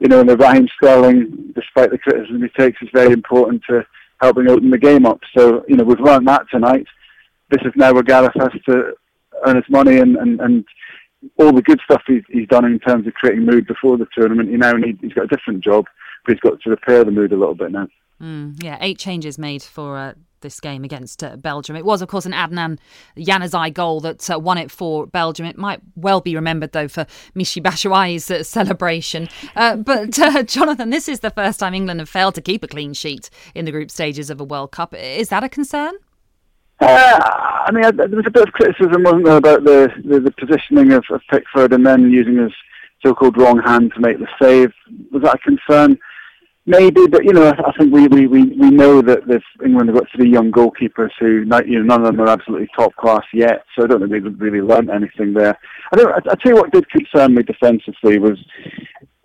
You 0.00 0.08
know, 0.08 0.20
and 0.20 0.28
the 0.28 0.36
Raheem 0.36 0.68
Sterling, 0.76 1.52
despite 1.54 1.90
the 1.90 1.98
criticism 1.98 2.42
he 2.42 2.48
takes, 2.48 2.82
is 2.82 2.88
very 2.92 3.12
important 3.12 3.62
to 3.70 3.86
helping 4.20 4.48
open 4.48 4.70
the 4.70 4.78
game 4.78 5.06
up. 5.06 5.20
So, 5.36 5.64
you 5.68 5.76
know, 5.76 5.84
we've 5.84 6.00
learned 6.00 6.28
that 6.28 6.46
tonight. 6.50 6.86
This 7.50 7.62
is 7.62 7.72
now 7.76 7.92
where 7.92 8.02
Gareth 8.02 8.34
has 8.34 8.50
to 8.66 8.92
earn 9.46 9.56
his 9.56 9.64
money 9.70 9.98
and, 9.98 10.16
and, 10.16 10.40
and 10.40 10.64
all 11.38 11.52
the 11.52 11.62
good 11.62 11.80
stuff 11.84 12.02
he's, 12.06 12.22
he's 12.28 12.48
done 12.48 12.64
in 12.64 12.78
terms 12.80 13.06
of 13.06 13.14
creating 13.14 13.46
mood 13.46 13.66
before 13.66 13.96
the 13.96 14.06
tournament. 14.14 14.50
He 14.50 14.56
now 14.56 14.72
need, 14.72 14.98
he's 15.00 15.12
got 15.12 15.24
a 15.24 15.28
different 15.28 15.62
job, 15.62 15.86
but 16.24 16.34
he's 16.34 16.40
got 16.40 16.60
to 16.60 16.70
repair 16.70 17.04
the 17.04 17.10
mood 17.10 17.32
a 17.32 17.36
little 17.36 17.54
bit 17.54 17.72
now. 17.72 17.88
Mm, 18.20 18.62
yeah, 18.62 18.78
eight 18.80 18.98
changes 18.98 19.38
made 19.38 19.62
for 19.62 19.96
uh, 19.96 20.14
this 20.40 20.60
game 20.60 20.84
against 20.84 21.22
uh, 21.22 21.36
Belgium. 21.36 21.76
It 21.76 21.84
was, 21.84 22.02
of 22.02 22.08
course, 22.08 22.26
an 22.26 22.32
Adnan 22.32 22.78
Januzaj 23.16 23.74
goal 23.74 24.00
that 24.00 24.28
uh, 24.30 24.38
won 24.38 24.58
it 24.58 24.70
for 24.70 25.06
Belgium. 25.06 25.46
It 25.46 25.58
might 25.58 25.80
well 25.94 26.20
be 26.20 26.34
remembered, 26.34 26.72
though, 26.72 26.88
for 26.88 27.06
Michy 27.34 27.62
Batshuayi's 27.62 28.30
uh, 28.30 28.42
celebration. 28.42 29.28
Uh, 29.54 29.76
but, 29.76 30.18
uh, 30.18 30.42
Jonathan, 30.44 30.90
this 30.90 31.08
is 31.08 31.20
the 31.20 31.30
first 31.30 31.60
time 31.60 31.74
England 31.74 32.00
have 32.00 32.08
failed 32.08 32.34
to 32.36 32.42
keep 32.42 32.62
a 32.62 32.68
clean 32.68 32.92
sheet 32.92 33.30
in 33.54 33.64
the 33.64 33.72
group 33.72 33.90
stages 33.90 34.30
of 34.30 34.40
a 34.40 34.44
World 34.44 34.72
Cup. 34.72 34.94
Is 34.94 35.28
that 35.28 35.44
a 35.44 35.48
concern? 35.48 35.94
Uh, 36.80 37.20
I 37.66 37.70
mean, 37.72 37.96
there 37.96 38.08
was 38.08 38.26
a 38.26 38.30
bit 38.30 38.46
of 38.46 38.52
criticism, 38.52 39.02
wasn't 39.02 39.24
there, 39.24 39.38
about 39.38 39.64
the, 39.64 39.90
the, 40.04 40.20
the 40.20 40.30
positioning 40.32 40.92
of, 40.92 41.04
of, 41.10 41.22
Pickford 41.30 41.72
and 41.72 41.86
then 41.86 42.10
using 42.10 42.36
his 42.36 42.52
so-called 43.04 43.38
wrong 43.38 43.60
hand 43.62 43.92
to 43.94 44.00
make 44.00 44.18
the 44.18 44.28
save. 44.40 44.72
Was 45.10 45.22
that 45.22 45.36
a 45.36 45.38
concern? 45.38 45.98
Maybe, 46.68 47.06
but 47.06 47.24
you 47.24 47.32
know, 47.32 47.48
I, 47.48 47.72
think 47.78 47.92
we, 47.92 48.08
we, 48.08 48.26
we, 48.26 48.42
we 48.44 48.70
know 48.70 49.00
that 49.00 49.28
this 49.28 49.42
England 49.64 49.88
have 49.88 49.98
got 49.98 50.08
three 50.14 50.28
young 50.28 50.50
goalkeepers 50.50 51.10
who, 51.20 51.44
you 51.64 51.78
know, 51.78 51.82
none 51.82 52.04
of 52.04 52.06
them 52.06 52.20
are 52.20 52.28
absolutely 52.28 52.68
top 52.76 52.94
class 52.96 53.22
yet. 53.32 53.64
So 53.74 53.84
I 53.84 53.86
don't 53.86 54.00
think 54.00 54.10
they've 54.10 54.40
really 54.40 54.60
learnt 54.60 54.90
anything 54.90 55.32
there. 55.32 55.56
I 55.92 55.96
don't. 55.96 56.10
I, 56.10 56.16
I 56.16 56.34
tell 56.34 56.52
you 56.52 56.56
what 56.56 56.72
did 56.72 56.88
concern 56.90 57.34
me 57.34 57.44
defensively 57.44 58.18
was 58.18 58.38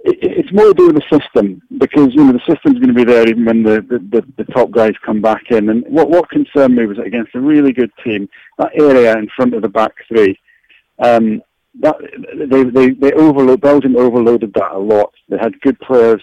it's 0.04 0.52
more 0.52 0.68
to 0.68 0.74
do 0.74 0.88
with 0.88 0.96
the 0.96 1.20
system 1.20 1.62
because 1.78 2.10
you 2.14 2.24
know 2.24 2.34
the 2.34 2.40
system's 2.40 2.80
going 2.80 2.88
to 2.88 2.94
be 2.94 3.04
there 3.04 3.28
even 3.28 3.46
when 3.46 3.64
the, 3.64 3.82
the, 3.82 4.00
the, 4.00 4.34
the, 4.38 4.52
top 4.52 4.72
guys 4.72 4.94
come 5.06 5.22
back 5.22 5.44
in. 5.50 5.70
And 5.70 5.84
what 5.88 6.10
what 6.10 6.30
concerned 6.30 6.76
me 6.76 6.86
was 6.86 6.98
against 7.00 7.36
a 7.36 7.40
really 7.40 7.72
good 7.72 7.92
team, 8.04 8.28
that 8.58 8.72
area 8.74 9.18
in 9.18 9.28
front 9.36 9.54
of 9.54 9.62
the 9.62 9.70
back 9.70 9.94
three, 10.08 10.40
um, 11.00 11.42
that 11.82 11.96
they 12.50 12.64
they 12.64 12.90
they 12.92 13.14
overload 13.14 13.62
Belgium 13.62 13.96
overloaded 13.96 14.54
that 14.54 14.72
a 14.72 14.78
lot. 14.78 15.12
They 15.30 15.38
had 15.38 15.60
good 15.62 15.80
players, 15.80 16.22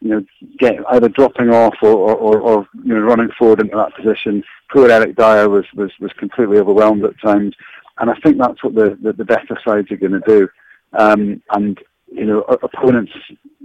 you 0.00 0.10
know, 0.10 0.24
get 0.58 0.76
either 0.90 1.08
dropping 1.08 1.50
off 1.50 1.74
or, 1.82 1.90
or, 1.90 2.40
or, 2.40 2.68
you 2.84 2.94
know 2.94 3.00
running 3.00 3.30
forward 3.38 3.60
into 3.60 3.76
that 3.76 3.94
position. 3.96 4.44
Poor 4.72 4.90
Eric 4.90 5.16
Dier 5.16 5.48
was 5.48 5.64
was 5.74 5.90
was 6.00 6.12
completely 6.18 6.58
overwhelmed 6.58 7.04
at 7.04 7.20
times, 7.20 7.54
and 7.98 8.10
I 8.10 8.14
think 8.22 8.38
that's 8.38 8.62
what 8.62 8.74
the 8.74 8.96
the, 9.02 9.12
the 9.12 9.24
better 9.24 9.58
sides 9.64 9.90
are 9.90 9.96
going 9.96 10.12
to 10.12 10.20
do. 10.20 10.48
Um, 10.92 11.42
and 11.50 11.78
you 12.12 12.24
know, 12.24 12.40
opponents, 12.42 13.12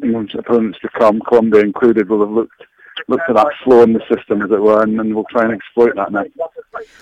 England's 0.04 0.36
opponents 0.36 0.80
to 0.82 0.90
come, 0.90 1.22
Colombia 1.22 1.62
included, 1.62 2.10
will 2.10 2.22
have 2.22 2.30
looked 2.30 2.62
looked 3.08 3.26
for 3.26 3.34
that 3.34 3.48
flaw 3.64 3.82
in 3.84 3.94
the 3.94 4.02
system, 4.14 4.42
as 4.42 4.52
it 4.52 4.62
were, 4.62 4.82
and, 4.82 5.00
and 5.00 5.14
we'll 5.14 5.26
try 5.26 5.44
and 5.44 5.54
exploit 5.54 5.96
that 5.96 6.12
now. 6.12 6.24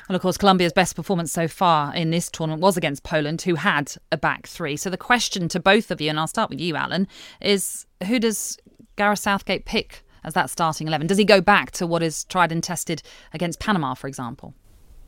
Well, 0.09 0.15
of 0.15 0.21
course, 0.21 0.37
Colombia's 0.37 0.73
best 0.73 0.95
performance 0.95 1.31
so 1.31 1.47
far 1.47 1.93
in 1.95 2.09
this 2.09 2.29
tournament 2.29 2.61
was 2.61 2.77
against 2.77 3.03
Poland, 3.03 3.41
who 3.43 3.55
had 3.55 3.93
a 4.11 4.17
back 4.17 4.47
three. 4.47 4.77
So 4.77 4.89
the 4.89 4.97
question 4.97 5.47
to 5.49 5.59
both 5.59 5.91
of 5.91 6.01
you, 6.01 6.09
and 6.09 6.19
I'll 6.19 6.27
start 6.27 6.49
with 6.49 6.59
you, 6.59 6.75
Alan, 6.75 7.07
is 7.39 7.85
who 8.07 8.19
does 8.19 8.57
Gareth 8.95 9.19
Southgate 9.19 9.65
pick 9.65 10.03
as 10.23 10.33
that 10.33 10.49
starting 10.49 10.87
11? 10.87 11.07
Does 11.07 11.17
he 11.17 11.25
go 11.25 11.41
back 11.41 11.71
to 11.71 11.87
what 11.87 12.03
is 12.03 12.25
tried 12.25 12.51
and 12.51 12.63
tested 12.63 13.01
against 13.33 13.59
Panama, 13.59 13.93
for 13.93 14.07
example? 14.07 14.53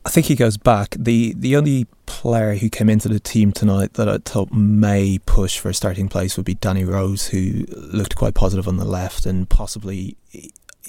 I 0.06 0.10
think 0.10 0.26
he 0.26 0.36
goes 0.36 0.58
back. 0.58 0.96
The 0.98 1.32
the 1.34 1.56
only 1.56 1.86
player 2.04 2.56
who 2.56 2.68
came 2.68 2.90
into 2.90 3.08
the 3.08 3.20
team 3.20 3.52
tonight 3.52 3.94
that 3.94 4.06
I 4.06 4.18
thought 4.18 4.52
may 4.52 5.18
push 5.24 5.58
for 5.58 5.70
a 5.70 5.74
starting 5.74 6.08
place 6.08 6.36
would 6.36 6.44
be 6.44 6.54
Danny 6.54 6.84
Rose, 6.84 7.28
who 7.28 7.64
looked 7.70 8.14
quite 8.14 8.34
positive 8.34 8.68
on 8.68 8.76
the 8.76 8.84
left 8.84 9.24
and 9.24 9.48
possibly 9.48 10.18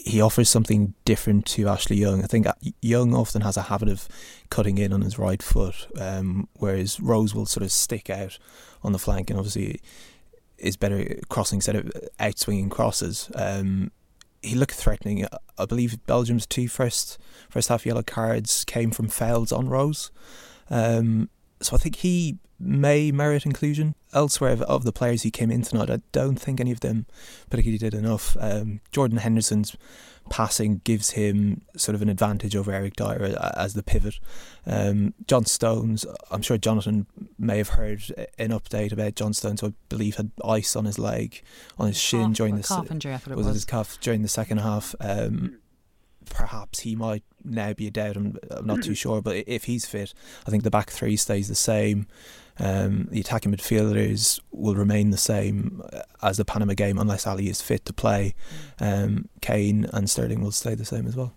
he 0.06 0.22
offers 0.22 0.50
something 0.50 0.94
different 1.04 1.48
to 1.48 1.68
Ashley 1.68 1.98
Young. 1.98 2.24
I 2.24 2.28
think 2.28 2.46
Young 2.80 3.16
often 3.16 3.42
has 3.42 3.58
a 3.58 3.64
habit 3.64 3.90
of 3.90 4.08
cutting 4.52 4.78
in 4.78 4.94
on 4.94 5.02
his 5.02 5.18
right 5.18 5.42
foot, 5.42 5.88
um, 6.00 6.48
whereas 6.54 7.00
Rose 7.00 7.34
will 7.34 7.48
sort 7.48 7.64
of 7.64 7.72
stick 7.72 8.10
out 8.12 8.38
on 8.84 8.92
the 8.92 9.00
flank 9.00 9.32
and 9.32 9.40
obviously 9.40 9.82
is 10.60 10.78
better 10.78 11.18
crossing 11.30 11.58
instead 11.58 11.76
of 11.76 11.92
out 12.20 12.38
swinging 12.38 12.70
crosses. 12.70 13.32
Um, 13.34 13.92
he 14.44 14.54
looked 14.54 14.76
threatening. 14.76 15.26
I 15.58 15.66
believe 15.66 15.98
Belgium's 16.06 16.46
two 16.46 16.68
first 16.68 17.18
first 17.50 17.70
half 17.70 17.84
yellow 17.84 18.04
cards 18.04 18.64
came 18.64 18.92
from 18.92 19.08
fouls 19.08 19.52
on 19.52 19.68
Rose. 19.68 20.12
Um, 20.70 21.30
so 21.62 21.76
I 21.76 21.80
think 21.80 21.98
he 21.98 22.38
may 22.60 23.12
merit 23.12 23.46
inclusion. 23.46 23.96
Elsewhere, 24.14 24.52
of, 24.52 24.62
of, 24.64 24.84
the 24.84 24.94
players 24.94 25.24
who 25.24 25.32
came 25.32 25.52
in 25.52 25.62
tonight, 25.62 25.90
I 25.90 26.02
don't 26.12 26.38
think 26.38 26.60
any 26.60 26.72
of 26.72 26.80
them 26.80 27.06
particularly 27.50 27.78
did 27.78 27.94
enough. 27.94 28.38
Um, 28.40 28.82
Jordan 28.92 29.18
Henderson's 29.18 29.76
passing 30.30 30.82
gives 30.84 31.12
him 31.12 31.62
sort 31.76 31.96
of 31.96 32.02
an 32.02 32.10
advantage 32.10 32.56
over 32.56 32.72
Eric 32.72 32.96
Dier 32.96 33.38
as 33.56 33.74
the 33.74 33.84
pivot. 33.84 34.20
Um, 34.66 35.14
John 35.28 35.46
Stones, 35.46 36.06
I'm 36.32 36.42
sure 36.42 36.58
Jonathan 36.58 37.06
may 37.38 37.58
have 37.58 37.70
heard 37.70 38.04
an 38.38 38.50
update 38.50 38.92
about 38.92 39.16
John 39.16 39.34
Stones, 39.34 39.62
who 39.62 39.68
I 39.68 39.74
believe 39.90 40.16
had 40.16 40.32
ice 40.44 40.76
on 40.76 40.86
his 40.86 40.98
leg, 40.98 41.44
on 41.78 41.88
his 41.88 41.98
shin 41.98 42.28
calf, 42.28 42.34
during 42.34 42.56
the 42.56 42.64
calf 42.64 42.90
injury. 42.90 43.14
I 43.14 43.16
it 43.16 43.28
was, 43.36 43.46
was 43.46 43.56
his 43.56 43.66
calf 43.66 44.00
during 44.02 44.22
the 44.22 44.28
second 44.28 44.60
half. 44.60 44.96
Um, 45.00 45.60
perhaps 46.26 46.82
he 46.82 46.96
might 46.96 47.24
now 47.44 47.74
be 47.74 47.88
a 47.88 47.92
doubt. 47.92 48.18
I'm, 48.18 48.38
I'm 48.52 48.66
not 48.66 48.84
too 48.84 48.96
sure, 48.96 49.22
but 49.22 49.44
if 49.48 49.66
he's 49.66 49.86
fit, 49.86 50.14
I 50.48 50.50
think 50.50 50.64
the 50.64 50.72
back 50.72 50.90
three 50.90 51.18
stays 51.18 51.48
the 51.48 51.56
same. 51.56 52.08
Um, 52.60 53.08
the 53.12 53.20
attacking 53.20 53.52
midfielders 53.54 54.40
will 54.52 54.76
remain 54.76 55.10
the 55.10 55.18
same 55.18 55.82
uh, 55.92 56.02
as 56.22 56.38
the 56.38 56.46
Panama 56.46 56.74
game 56.74 56.98
unless 56.98 57.28
Alli 57.28 57.50
is 57.50 57.62
fit 57.62 57.86
to 57.86 57.94
play. 57.94 58.34
Um, 58.80 59.30
Kane 59.42 59.88
and 59.92 60.10
Sterling 60.10 60.42
will 60.42 60.52
stay 60.52 60.76
the 60.76 60.86
same 60.86 61.08
as 61.08 61.16
well. 61.16 61.34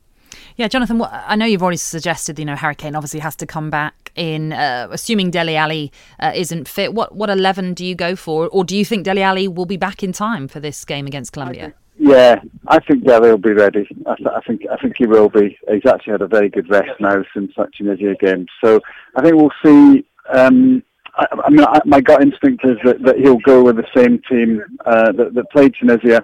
Yeah, 0.56 0.68
Jonathan, 0.68 1.02
I 1.02 1.36
know 1.36 1.46
you've 1.46 1.62
already 1.62 1.78
suggested, 1.78 2.38
you 2.38 2.44
know, 2.44 2.56
Harry 2.56 2.74
Kane 2.74 2.94
obviously 2.94 3.20
has 3.20 3.36
to 3.36 3.46
come 3.46 3.70
back 3.70 4.12
in, 4.14 4.52
uh, 4.52 4.88
assuming 4.90 5.30
Dele 5.30 5.56
Alli 5.56 5.92
uh, 6.20 6.32
isn't 6.34 6.68
fit. 6.68 6.92
What 6.92 7.14
what 7.14 7.30
11 7.30 7.74
do 7.74 7.84
you 7.84 7.94
go 7.94 8.16
for? 8.16 8.48
Or 8.48 8.64
do 8.64 8.76
you 8.76 8.84
think 8.84 9.04
Dele 9.04 9.22
Alli 9.22 9.48
will 9.48 9.66
be 9.66 9.76
back 9.76 10.02
in 10.02 10.12
time 10.12 10.48
for 10.48 10.60
this 10.60 10.84
game 10.84 11.06
against 11.06 11.32
Colombia? 11.32 11.74
Yeah, 11.98 12.40
I 12.68 12.78
think 12.78 13.04
Dele 13.04 13.30
will 13.30 13.38
be 13.38 13.52
ready. 13.52 13.88
I, 14.06 14.14
th- 14.14 14.28
I, 14.28 14.40
think 14.40 14.62
I 14.70 14.76
think 14.76 14.96
he 14.96 15.06
will 15.06 15.28
be. 15.28 15.58
He's 15.68 15.86
actually 15.86 16.12
had 16.12 16.22
a 16.22 16.28
very 16.28 16.48
good 16.48 16.70
rest 16.70 17.00
now 17.00 17.24
since 17.34 17.52
that 17.56 17.72
Tunisia 17.74 18.14
game. 18.20 18.46
So 18.62 18.80
I 19.16 19.22
think 19.22 19.34
we'll 19.34 19.50
see 19.64 20.06
um, 20.32 20.82
I, 21.18 21.26
I 21.44 21.50
mean, 21.50 21.64
I, 21.64 21.80
my 21.84 22.00
gut 22.00 22.22
instinct 22.22 22.64
is 22.64 22.76
that, 22.84 23.02
that 23.02 23.18
he'll 23.18 23.38
go 23.38 23.62
with 23.62 23.76
the 23.76 23.86
same 23.94 24.20
team 24.28 24.62
uh, 24.86 25.12
that, 25.12 25.34
that 25.34 25.50
played 25.50 25.74
Tunisia. 25.78 26.22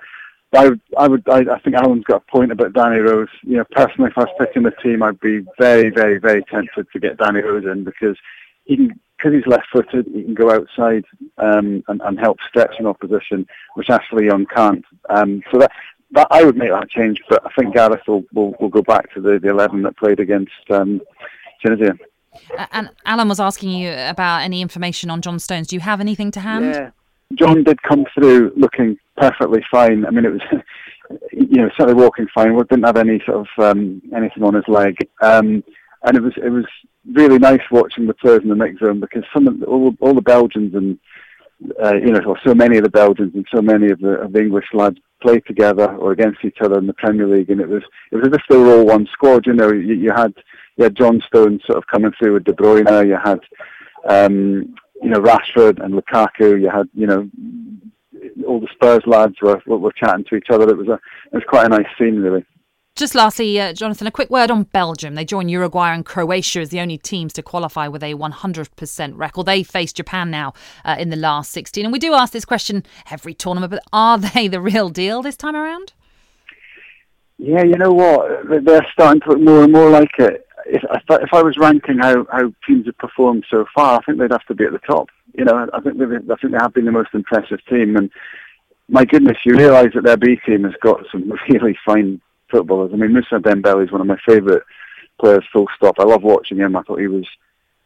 I 0.56 0.68
would, 0.68 0.80
I 0.96 1.08
would, 1.08 1.28
I, 1.28 1.38
I 1.52 1.58
think 1.60 1.74
Alan's 1.74 2.04
got 2.04 2.22
a 2.28 2.30
point 2.30 2.52
about 2.52 2.74
Danny 2.74 3.00
Rose. 3.00 3.28
You 3.42 3.56
know, 3.56 3.64
personally, 3.72 4.10
if 4.10 4.18
I 4.18 4.22
was 4.22 4.34
picking 4.38 4.62
the 4.62 4.70
team, 4.70 5.02
I'd 5.02 5.18
be 5.18 5.44
very, 5.58 5.90
very, 5.90 6.18
very 6.18 6.44
tempted 6.44 6.86
to 6.92 7.00
get 7.00 7.18
Danny 7.18 7.40
Rose 7.40 7.64
in 7.64 7.82
because 7.82 8.16
he 8.64 8.76
can, 8.76 9.00
because 9.16 9.32
he's 9.34 9.46
left-footed, 9.46 10.06
he 10.06 10.22
can 10.22 10.34
go 10.34 10.50
outside 10.50 11.04
um, 11.38 11.82
and, 11.88 12.00
and 12.02 12.18
help 12.18 12.38
stretch 12.48 12.74
an 12.78 12.86
opposition, 12.86 13.46
which 13.74 13.90
Ashley 13.90 14.26
Young 14.26 14.46
can't. 14.46 14.84
Um, 15.08 15.42
so 15.50 15.58
that, 15.58 15.72
that 16.12 16.28
I 16.30 16.44
would 16.44 16.56
make 16.56 16.70
that 16.70 16.90
change, 16.90 17.20
but 17.28 17.44
I 17.44 17.50
think 17.58 17.74
Gareth 17.74 18.02
will, 18.06 18.24
will, 18.32 18.54
will 18.60 18.68
go 18.68 18.82
back 18.82 19.12
to 19.14 19.20
the, 19.20 19.38
the 19.40 19.50
11 19.50 19.82
that 19.82 19.96
played 19.96 20.20
against 20.20 20.52
um, 20.70 21.00
Tunisia. 21.64 21.96
And 22.72 22.90
Alan 23.04 23.28
was 23.28 23.40
asking 23.40 23.70
you 23.70 23.92
about 23.92 24.38
any 24.42 24.60
information 24.60 25.10
on 25.10 25.22
John 25.22 25.38
Stones. 25.38 25.68
Do 25.68 25.76
you 25.76 25.80
have 25.80 26.00
anything 26.00 26.30
to 26.32 26.40
hand? 26.40 26.64
Yeah. 26.64 26.90
John 27.34 27.64
did 27.64 27.82
come 27.82 28.04
through 28.14 28.52
looking 28.56 28.98
perfectly 29.16 29.64
fine. 29.70 30.04
I 30.06 30.10
mean, 30.10 30.24
it 30.24 30.32
was, 30.32 30.42
you 31.32 31.56
know, 31.56 31.70
certainly 31.78 32.00
walking 32.00 32.26
fine. 32.34 32.56
Didn't 32.56 32.84
have 32.84 32.96
any 32.96 33.20
sort 33.26 33.46
of 33.46 33.64
um, 33.64 34.02
anything 34.14 34.42
on 34.42 34.54
his 34.54 34.68
leg, 34.68 34.96
um, 35.20 35.64
and 36.02 36.16
it 36.16 36.22
was 36.22 36.32
it 36.36 36.50
was 36.50 36.66
really 37.12 37.38
nice 37.38 37.60
watching 37.70 38.06
the 38.06 38.14
players 38.14 38.42
in 38.42 38.48
the 38.48 38.54
mix 38.54 38.80
zone 38.80 39.00
because 39.00 39.24
some 39.32 39.46
of 39.46 39.60
the, 39.60 39.66
all, 39.66 39.94
all 40.00 40.14
the 40.14 40.22
Belgians 40.22 40.74
and 40.74 40.98
uh, 41.82 41.94
you 41.94 42.12
know, 42.12 42.20
or 42.26 42.38
so 42.44 42.54
many 42.54 42.76
of 42.76 42.84
the 42.84 42.90
Belgians 42.90 43.34
and 43.34 43.46
so 43.54 43.62
many 43.62 43.90
of 43.90 44.00
the, 44.00 44.20
of 44.20 44.32
the 44.32 44.40
English 44.40 44.66
lads 44.72 44.98
played 45.22 45.44
together 45.46 45.94
or 45.96 46.12
against 46.12 46.44
each 46.44 46.58
other 46.60 46.78
in 46.78 46.86
the 46.86 46.94
Premier 46.94 47.26
League, 47.26 47.50
and 47.50 47.60
it 47.60 47.68
was 47.68 47.82
it 48.10 48.16
was 48.16 48.26
as 48.28 48.34
if 48.34 48.42
they 48.48 48.56
were 48.56 48.78
all 48.78 48.86
one 48.86 49.06
squad. 49.12 49.46
You 49.46 49.54
know, 49.54 49.72
you, 49.72 49.94
you 49.94 50.12
had 50.14 50.34
you 50.76 50.84
had 50.84 50.96
John 50.96 51.22
Stones 51.26 51.62
sort 51.66 51.78
of 51.78 51.86
coming 51.86 52.12
through 52.18 52.34
with 52.34 52.44
De 52.44 52.52
Bruyne. 52.52 53.06
You 53.06 53.16
had, 53.22 53.40
um, 54.08 54.74
you 55.02 55.10
know, 55.10 55.20
Rashford 55.20 55.82
and 55.82 55.94
Lukaku. 55.94 56.60
You 56.60 56.70
had, 56.70 56.88
you 56.94 57.06
know, 57.06 57.28
all 58.46 58.60
the 58.60 58.68
Spurs 58.74 59.02
lads 59.06 59.36
were 59.40 59.60
were 59.66 59.92
chatting 59.92 60.24
to 60.30 60.36
each 60.36 60.48
other. 60.50 60.68
It 60.68 60.76
was 60.76 60.88
a 60.88 60.94
it 60.94 61.34
was 61.34 61.44
quite 61.46 61.66
a 61.66 61.68
nice 61.68 61.86
scene, 61.98 62.16
really. 62.16 62.44
Just 62.96 63.16
lastly, 63.16 63.58
uh, 63.58 63.72
Jonathan, 63.72 64.06
a 64.06 64.12
quick 64.12 64.30
word 64.30 64.52
on 64.52 64.64
Belgium. 64.64 65.16
They 65.16 65.24
join 65.24 65.48
Uruguay 65.48 65.92
and 65.92 66.06
Croatia 66.06 66.60
as 66.60 66.68
the 66.68 66.78
only 66.78 66.96
teams 66.96 67.32
to 67.32 67.42
qualify 67.42 67.88
with 67.88 68.04
a 68.04 68.14
100% 68.14 69.12
record. 69.16 69.46
They 69.46 69.64
face 69.64 69.92
Japan 69.92 70.30
now 70.30 70.52
uh, 70.84 70.94
in 70.96 71.10
the 71.10 71.16
last 71.16 71.50
16. 71.50 71.84
And 71.84 71.92
we 71.92 71.98
do 71.98 72.14
ask 72.14 72.32
this 72.32 72.44
question 72.44 72.84
every 73.10 73.34
tournament, 73.34 73.72
but 73.72 73.82
are 73.92 74.16
they 74.34 74.46
the 74.46 74.60
real 74.60 74.90
deal 74.90 75.22
this 75.22 75.36
time 75.36 75.56
around? 75.56 75.92
Yeah, 77.36 77.64
you 77.64 77.76
know 77.76 77.90
what? 77.90 78.64
They're 78.64 78.86
starting 78.92 79.22
to 79.22 79.30
look 79.30 79.40
more 79.40 79.64
and 79.64 79.72
more 79.72 79.90
like 79.90 80.12
it 80.20 80.43
if, 80.66 80.82
if 81.10 81.34
I 81.34 81.42
was 81.42 81.56
ranking 81.58 81.98
how, 81.98 82.26
how 82.30 82.52
teams 82.66 82.86
have 82.86 82.98
performed 82.98 83.44
so 83.50 83.66
far, 83.74 83.98
I 83.98 84.02
think 84.02 84.18
they'd 84.18 84.32
have 84.32 84.46
to 84.46 84.54
be 84.54 84.64
at 84.64 84.72
the 84.72 84.78
top. 84.78 85.08
You 85.34 85.44
know, 85.44 85.68
I 85.72 85.80
think 85.80 85.98
they 85.98 86.04
I 86.04 86.36
think 86.36 86.52
they 86.52 86.58
have 86.58 86.74
been 86.74 86.84
the 86.84 86.92
most 86.92 87.10
impressive 87.12 87.64
team. 87.66 87.96
And 87.96 88.10
my 88.88 89.04
goodness, 89.04 89.38
you 89.44 89.56
realise 89.56 89.92
that 89.94 90.04
their 90.04 90.16
B 90.16 90.38
team 90.46 90.64
has 90.64 90.74
got 90.80 91.04
some 91.10 91.32
really 91.48 91.76
fine 91.84 92.20
footballers. 92.50 92.92
I 92.92 92.96
mean, 92.96 93.12
Moussa 93.12 93.36
Dembele 93.36 93.84
is 93.84 93.92
one 93.92 94.00
of 94.00 94.06
my 94.06 94.18
favourite 94.26 94.62
players. 95.20 95.44
Full 95.52 95.68
stop. 95.76 95.98
I 95.98 96.04
love 96.04 96.22
watching 96.22 96.58
him. 96.58 96.76
I 96.76 96.82
thought 96.82 97.00
he 97.00 97.08
was 97.08 97.26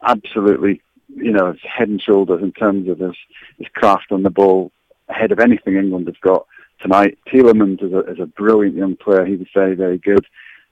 absolutely, 0.03 0.81
you 1.15 1.31
know, 1.31 1.55
head 1.63 1.89
and 1.89 2.01
shoulders 2.01 2.41
in 2.41 2.51
terms 2.51 2.87
of 2.87 2.99
his 2.99 3.15
his 3.57 3.67
craft 3.73 4.11
on 4.11 4.23
the 4.23 4.29
ball 4.29 4.71
ahead 5.09 5.31
of 5.31 5.39
anything 5.39 5.75
England 5.75 6.07
have 6.07 6.21
got 6.21 6.45
tonight. 6.81 7.17
Tielemans 7.27 7.83
is 7.83 7.91
a, 7.93 7.99
is 8.11 8.19
a 8.19 8.25
brilliant 8.25 8.75
young 8.75 8.95
player. 8.95 9.25
He 9.25 9.35
was 9.35 9.47
very, 9.53 9.75
very 9.75 9.97
good. 9.97 10.25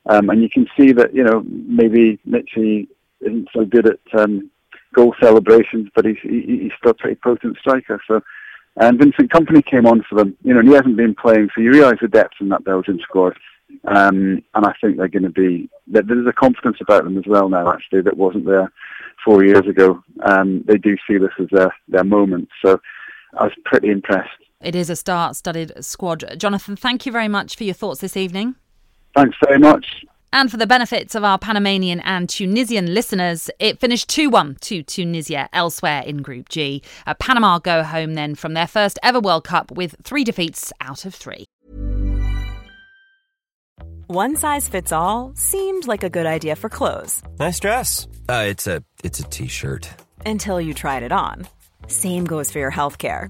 Um, 0.09 0.29
and 0.29 0.41
you 0.41 0.49
can 0.49 0.67
see 0.77 0.91
that, 0.93 1.13
you 1.13 1.23
know, 1.23 1.43
maybe 1.45 2.19
Michy 2.27 2.87
isn't 3.21 3.49
so 3.53 3.65
good 3.65 3.87
at 3.87 3.99
um, 4.19 4.49
goal 4.93 5.15
celebrations, 5.21 5.89
but 5.95 6.05
he's, 6.05 6.17
he, 6.21 6.41
he's 6.63 6.71
still 6.77 6.91
a 6.91 6.93
pretty 6.93 7.19
potent 7.21 7.57
striker. 7.57 8.01
So, 8.07 8.21
and 8.77 8.99
Vincent 8.99 9.31
Kompany 9.31 9.65
came 9.65 9.85
on 9.85 10.03
for 10.07 10.15
them, 10.15 10.37
you 10.43 10.53
know, 10.53 10.59
and 10.59 10.69
he 10.69 10.75
hasn't 10.75 10.97
been 10.97 11.15
playing, 11.15 11.49
so 11.53 11.61
you 11.61 11.71
realise 11.71 11.99
the 12.01 12.07
depth 12.07 12.35
in 12.39 12.49
that 12.49 12.63
Belgian 12.63 12.99
squad. 13.01 13.35
Um, 13.85 14.43
and 14.53 14.65
I 14.65 14.73
think 14.79 14.97
they're 14.97 15.07
going 15.07 15.23
to 15.23 15.29
be, 15.29 15.69
there's 15.87 16.27
a 16.27 16.33
confidence 16.33 16.77
about 16.79 17.03
them 17.03 17.17
as 17.17 17.25
well 17.27 17.49
now, 17.49 17.71
actually, 17.71 18.01
that 18.01 18.15
wasn't 18.15 18.45
there 18.45 18.71
four 19.25 19.43
years 19.43 19.67
ago. 19.67 20.01
Um, 20.23 20.63
they 20.65 20.77
do 20.77 20.95
see 21.07 21.17
this 21.17 21.31
as 21.39 21.47
their, 21.51 21.75
their 21.87 22.03
moment. 22.03 22.49
So 22.63 22.79
I 23.37 23.43
was 23.43 23.53
pretty 23.65 23.89
impressed. 23.89 24.29
It 24.61 24.75
is 24.75 24.89
a 24.89 24.95
star 24.95 25.33
studded 25.33 25.83
squad. 25.83 26.23
Jonathan, 26.37 26.75
thank 26.75 27.05
you 27.05 27.11
very 27.11 27.27
much 27.27 27.55
for 27.55 27.63
your 27.65 27.73
thoughts 27.73 27.99
this 27.99 28.15
evening. 28.15 28.55
Thanks 29.17 29.35
very 29.43 29.57
much. 29.57 30.05
And 30.31 30.51
for 30.51 30.57
the 30.57 30.67
benefits 30.67 31.15
of 31.15 31.23
our 31.23 31.39
Panamanian 31.39 32.01
and 32.01 32.29
Tunisian 32.29 32.93
listeners, 32.93 33.49
it 33.59 33.79
finished 33.79 34.09
2 34.09 34.29
1 34.29 34.57
to 34.61 34.83
Tunisia 34.83 35.49
elsewhere 35.53 36.03
in 36.05 36.21
Group 36.21 36.49
G. 36.49 36.83
Uh, 37.07 37.15
Panama 37.15 37.57
go 37.57 37.81
home 37.81 38.13
then 38.13 38.35
from 38.35 38.53
their 38.53 38.67
first 38.67 38.99
ever 39.01 39.19
World 39.19 39.43
Cup 39.43 39.71
with 39.71 39.95
three 40.03 40.23
defeats 40.23 40.71
out 40.81 41.05
of 41.05 41.15
three. 41.15 41.45
One 44.05 44.35
size 44.35 44.69
fits 44.69 44.91
all 44.91 45.31
seemed 45.35 45.87
like 45.87 46.03
a 46.03 46.09
good 46.11 46.27
idea 46.27 46.55
for 46.55 46.69
clothes. 46.69 47.23
Nice 47.39 47.59
dress. 47.59 48.07
Uh, 48.29 48.45
it's 48.47 48.67
a 48.67 48.83
it's 49.03 49.19
a 49.19 49.23
t-shirt. 49.23 49.89
Until 50.25 50.61
you 50.61 50.75
tried 50.75 51.01
it 51.01 51.11
on. 51.11 51.47
Same 51.87 52.25
goes 52.25 52.51
for 52.51 52.59
your 52.59 52.69
health 52.69 52.99
care. 52.99 53.29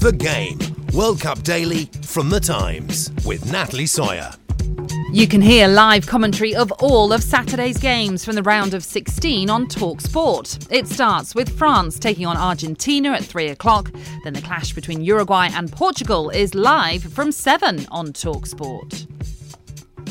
The 0.00 0.12
Game 0.12 0.60
World 0.94 1.20
Cup 1.20 1.42
Daily 1.42 1.86
from 2.02 2.30
The 2.30 2.38
Times 2.38 3.10
with 3.26 3.50
Natalie 3.50 3.84
Sawyer. 3.84 4.30
You 5.10 5.26
can 5.26 5.40
hear 5.40 5.66
live 5.66 6.06
commentary 6.06 6.54
of 6.54 6.70
all 6.70 7.12
of 7.12 7.20
Saturday's 7.20 7.78
games 7.78 8.24
from 8.24 8.36
the 8.36 8.44
round 8.44 8.74
of 8.74 8.84
16 8.84 9.50
on 9.50 9.66
Talk 9.66 10.00
Sport. 10.00 10.56
It 10.70 10.86
starts 10.86 11.34
with 11.34 11.58
France 11.58 11.98
taking 11.98 12.26
on 12.26 12.36
Argentina 12.36 13.10
at 13.10 13.24
3 13.24 13.48
o'clock. 13.48 13.90
Then 14.22 14.34
the 14.34 14.40
clash 14.40 14.72
between 14.72 15.00
Uruguay 15.00 15.48
and 15.52 15.72
Portugal 15.72 16.30
is 16.30 16.54
live 16.54 17.02
from 17.02 17.32
7 17.32 17.84
on 17.90 18.12
Talk 18.12 18.46
Sport. 18.46 19.07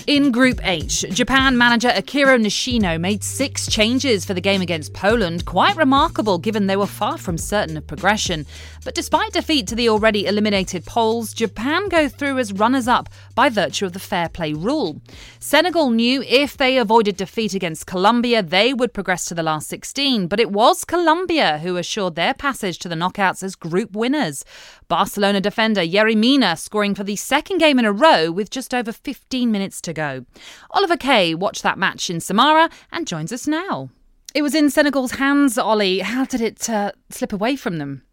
In 0.08 0.32
Group 0.32 0.66
H, 0.66 1.04
Japan 1.10 1.58
manager 1.58 1.92
Akira 1.94 2.38
Nishino 2.38 2.98
made 2.98 3.26
six 3.26 3.68
changes 3.68 4.24
for 4.24 4.34
the 4.34 4.40
game 4.40 4.62
against 4.62 4.94
Poland, 4.94 5.44
quite 5.44 5.76
remarkable 5.76 6.38
given 6.38 6.66
they 6.66 6.78
were 6.78 6.88
far 6.88 7.18
from 7.18 7.38
certain 7.38 7.76
of 7.76 7.86
progression. 7.86 8.46
But 8.86 8.96
despite 8.96 9.34
defeat 9.34 9.68
to 9.68 9.76
the 9.76 9.90
already 9.90 10.26
eliminated 10.26 10.86
Poles, 10.86 11.34
Japan 11.34 11.90
go 11.90 12.08
through 12.08 12.40
as 12.40 12.54
runners 12.54 12.88
up 12.88 13.10
by 13.36 13.50
virtue 13.50 13.86
of 13.86 13.92
the 13.92 14.00
fair 14.00 14.30
play 14.30 14.54
rule. 14.54 15.02
Senegal 15.42 15.90
knew 15.90 16.24
if 16.26 16.56
they 16.56 16.78
avoided 16.78 17.18
defeat 17.18 17.54
against 17.54 17.86
Colombia, 17.86 18.42
they 18.42 18.74
would 18.74 18.94
progress 18.94 19.26
to 19.26 19.36
the 19.36 19.44
last 19.44 19.68
16, 19.68 20.28
but 20.28 20.40
it 20.40 20.52
was 20.52 20.86
Colombia 20.86 21.58
who 21.58 21.76
assured 21.76 22.16
their 22.16 22.34
passage 22.34 22.80
to 22.80 22.88
the 22.88 22.96
knockouts 22.96 23.44
as 23.44 23.56
group 23.56 23.92
winners. 23.92 24.46
Barcelona 24.88 25.42
defender 25.42 25.82
Yerry 25.82 26.16
Mina 26.16 26.56
scoring 26.56 26.96
for 26.96 27.04
the 27.04 27.16
second 27.16 27.58
game 27.58 27.78
in 27.78 27.86
a 27.86 27.92
row 27.92 28.32
with 28.32 28.50
just 28.50 28.74
over 28.74 28.92
15 28.92 29.52
minutes 29.52 29.82
to 29.82 29.94
go. 29.94 30.26
Oliver 30.72 30.98
Kay 30.98 31.36
watched 31.36 31.64
that 31.64 31.78
match 31.78 32.10
in 32.10 32.20
Samara 32.20 32.70
and 32.92 33.06
joins 33.08 33.34
us 33.34 33.48
now. 33.48 33.90
It 34.34 34.42
was 34.42 34.56
in 34.56 34.70
Senegal's 34.70 35.14
hands, 35.14 35.58
Ollie. 35.58 36.00
How 36.00 36.26
did 36.26 36.42
it 36.42 36.70
uh, 36.70 36.92
slip 37.10 37.34
away 37.34 37.56
from 37.56 37.80
them? 37.80 38.04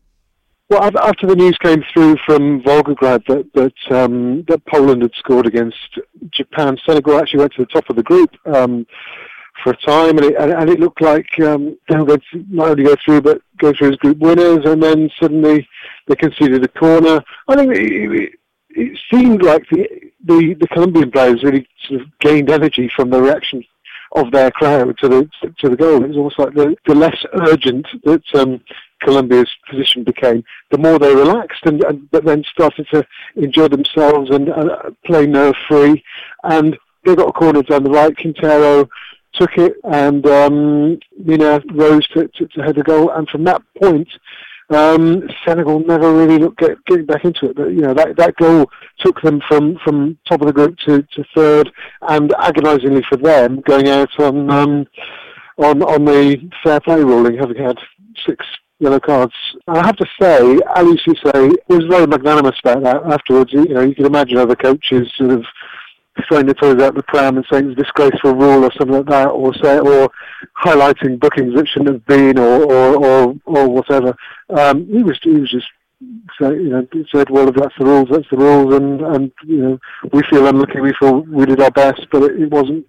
Well, 0.71 0.83
after 0.99 1.27
the 1.27 1.37
news 1.37 1.59
came 1.59 1.85
through 1.93 2.17
from 2.25 2.63
Volgograd 2.63 3.27
that 3.27 3.53
that, 3.55 3.95
um, 3.95 4.45
that 4.49 4.65
Poland 4.67 5.03
had 5.03 5.13
scored 5.15 5.47
against 5.47 5.99
Japan, 6.31 6.79
Senegal 6.87 7.19
actually 7.19 7.41
went 7.41 7.53
to 7.55 7.63
the 7.63 7.67
top 7.67 7.91
of 7.91 7.97
the 7.97 8.03
group 8.03 8.31
um, 8.47 8.87
for 9.63 9.73
a 9.73 9.77
time, 9.77 10.17
and 10.17 10.25
it, 10.25 10.35
and 10.37 10.71
it 10.71 10.81
looked 10.81 11.03
like 11.03 11.27
um, 11.41 11.77
they 11.89 11.97
were 11.97 12.07
going 12.07 12.23
to 12.33 12.45
not 12.49 12.71
only 12.71 12.85
go 12.85 12.97
through 13.05 13.21
but 13.21 13.43
go 13.59 13.73
through 13.73 13.91
as 13.91 13.97
group 13.97 14.19
winners, 14.19 14.65
and 14.65 14.83
then 14.83 15.11
suddenly 15.21 15.69
they 16.07 16.17
conceded 16.17 16.64
a 16.64 16.69
corner. 16.69 17.23
I 17.49 17.57
think 17.57 17.73
it, 17.75 18.33
it 18.71 18.99
seemed 19.12 19.43
like 19.43 19.64
the, 19.71 19.88
the 20.25 20.55
the 20.55 20.69
Colombian 20.69 21.11
players 21.11 21.43
really 21.43 21.67
sort 21.87 22.01
of 22.03 22.19
gained 22.21 22.51
energy 22.51 22.90
from 22.95 23.11
the 23.11 23.21
reaction 23.21 23.64
of 24.14 24.31
their 24.31 24.51
crowd 24.51 24.97
to 24.99 25.09
the 25.09 25.31
to 25.59 25.69
the 25.69 25.77
goal. 25.77 26.03
It 26.05 26.09
was 26.09 26.17
almost 26.17 26.38
like 26.38 26.55
the, 26.55 26.77
the 26.87 26.95
less 26.95 27.25
urgent 27.33 27.87
that 28.05 28.23
um, 28.35 28.61
Colombia's 29.03 29.51
position 29.69 30.05
became, 30.05 30.45
the 30.71 30.79
more 30.79 30.99
they 30.99 31.14
relaxed 31.14 31.64
and, 31.67 31.83
and 31.85 32.11
but 32.11 32.25
then 32.25 32.45
started 32.45 32.87
to 32.93 33.05
enjoy 33.37 33.69
themselves 33.69 34.31
and 34.31 34.49
uh, 34.49 34.90
play 35.05 35.27
nerve 35.27 35.57
free. 35.69 36.03
And 36.45 36.77
they 37.05 37.14
got 37.14 37.29
a 37.29 37.33
corner 37.33 37.62
down 37.62 37.85
the 37.85 37.90
right. 37.90 38.17
Quintero 38.17 38.88
took 39.35 39.59
it, 39.59 39.75
and 39.85 40.25
um, 40.27 40.99
Mina 41.19 41.61
rose 41.73 42.07
to, 42.09 42.29
to, 42.29 42.47
to 42.47 42.62
head 42.62 42.77
the 42.77 42.83
goal. 42.83 43.11
And 43.11 43.29
from 43.29 43.45
that 43.45 43.62
point, 43.83 44.09
um, 44.70 45.29
Senegal 45.46 45.81
never 45.81 46.12
really 46.12 46.38
looked 46.38 46.59
get, 46.59 46.83
getting 46.87 47.07
back 47.07 47.24
into 47.24 47.50
it, 47.50 47.57
but 47.57 47.68
you 47.68 47.81
know 47.81 47.94
that 47.94 48.16
that 48.16 48.37
goal 48.37 48.70
took 49.00 49.20
them 49.22 49.40
from, 49.46 49.79
from 49.85 50.18
top 50.29 50.40
of 50.40 50.46
the 50.46 50.53
group 50.53 50.79
to, 50.87 51.03
to 51.03 51.24
third, 51.35 51.70
and 52.03 52.33
agonisingly 52.38 53.03
for 53.09 53.16
them 53.16 53.61
going 53.66 53.88
out 53.88 54.09
on 54.18 54.50
um, 54.50 54.87
on 55.59 55.83
on 55.83 56.05
the 56.05 56.50
fair 56.62 56.81
play 56.81 57.03
ruling, 57.03 57.37
having 57.37 57.62
had 57.62 57.79
six 58.27 58.44
yellow 58.81 59.00
cards. 59.00 59.35
I 59.68 59.85
have 59.85 59.96
to 59.96 60.07
say, 60.20 60.40
Aliou 60.77 60.98
Cisse 61.07 61.53
was 61.68 61.85
very 61.88 62.07
magnanimous 62.07 62.59
about 62.64 62.83
that 62.85 63.03
afterwards. 63.12 63.53
You 63.53 63.66
know, 63.66 63.83
you 63.83 63.94
can 63.94 64.07
imagine 64.07 64.38
other 64.38 64.57
coaches 64.57 65.12
sort 65.16 65.31
of 65.31 65.44
throwing 66.29 66.46
their 66.46 66.55
toys 66.55 66.81
out 66.81 66.94
the 66.94 67.03
pram 67.03 67.37
and 67.37 67.46
saying 67.50 67.70
it's 67.70 67.81
a 67.81 67.83
disgraceful 67.83 68.35
rule 68.35 68.64
or 68.64 68.72
something 68.72 68.96
like 68.96 69.07
that, 69.07 69.29
or 69.29 69.55
say, 69.55 69.79
or 69.79 70.11
highlighting 70.62 71.18
bookings 71.18 71.55
that 71.55 71.68
shouldn't 71.68 71.92
have 71.92 72.07
been, 72.07 72.38
or 72.38 72.64
or 72.64 72.96
or, 72.96 73.37
or 73.44 73.68
whatever. 73.68 74.14
Um, 74.50 74.87
he 74.87 75.03
was 75.03 75.18
he 75.22 75.31
was 75.31 75.50
just 75.50 75.66
so, 76.38 76.50
you 76.50 76.70
know, 76.70 76.87
said, 77.14 77.31
well, 77.31 77.48
if 77.48 77.55
that's 77.55 77.74
the 77.79 77.85
rules, 77.85 78.09
that's 78.11 78.29
the 78.31 78.37
rules, 78.37 78.74
and, 78.74 79.00
and 79.00 79.33
you 79.44 79.57
know, 79.57 79.79
we 80.12 80.22
feel 80.29 80.46
unlucky, 80.46 80.81
we 80.81 80.92
feel 81.00 81.20
we 81.20 81.46
did 81.46 81.61
our 81.61 81.70
best, 81.70 82.07
but 82.11 82.24
it, 82.24 82.42
it 82.42 82.50
wasn't 82.50 82.87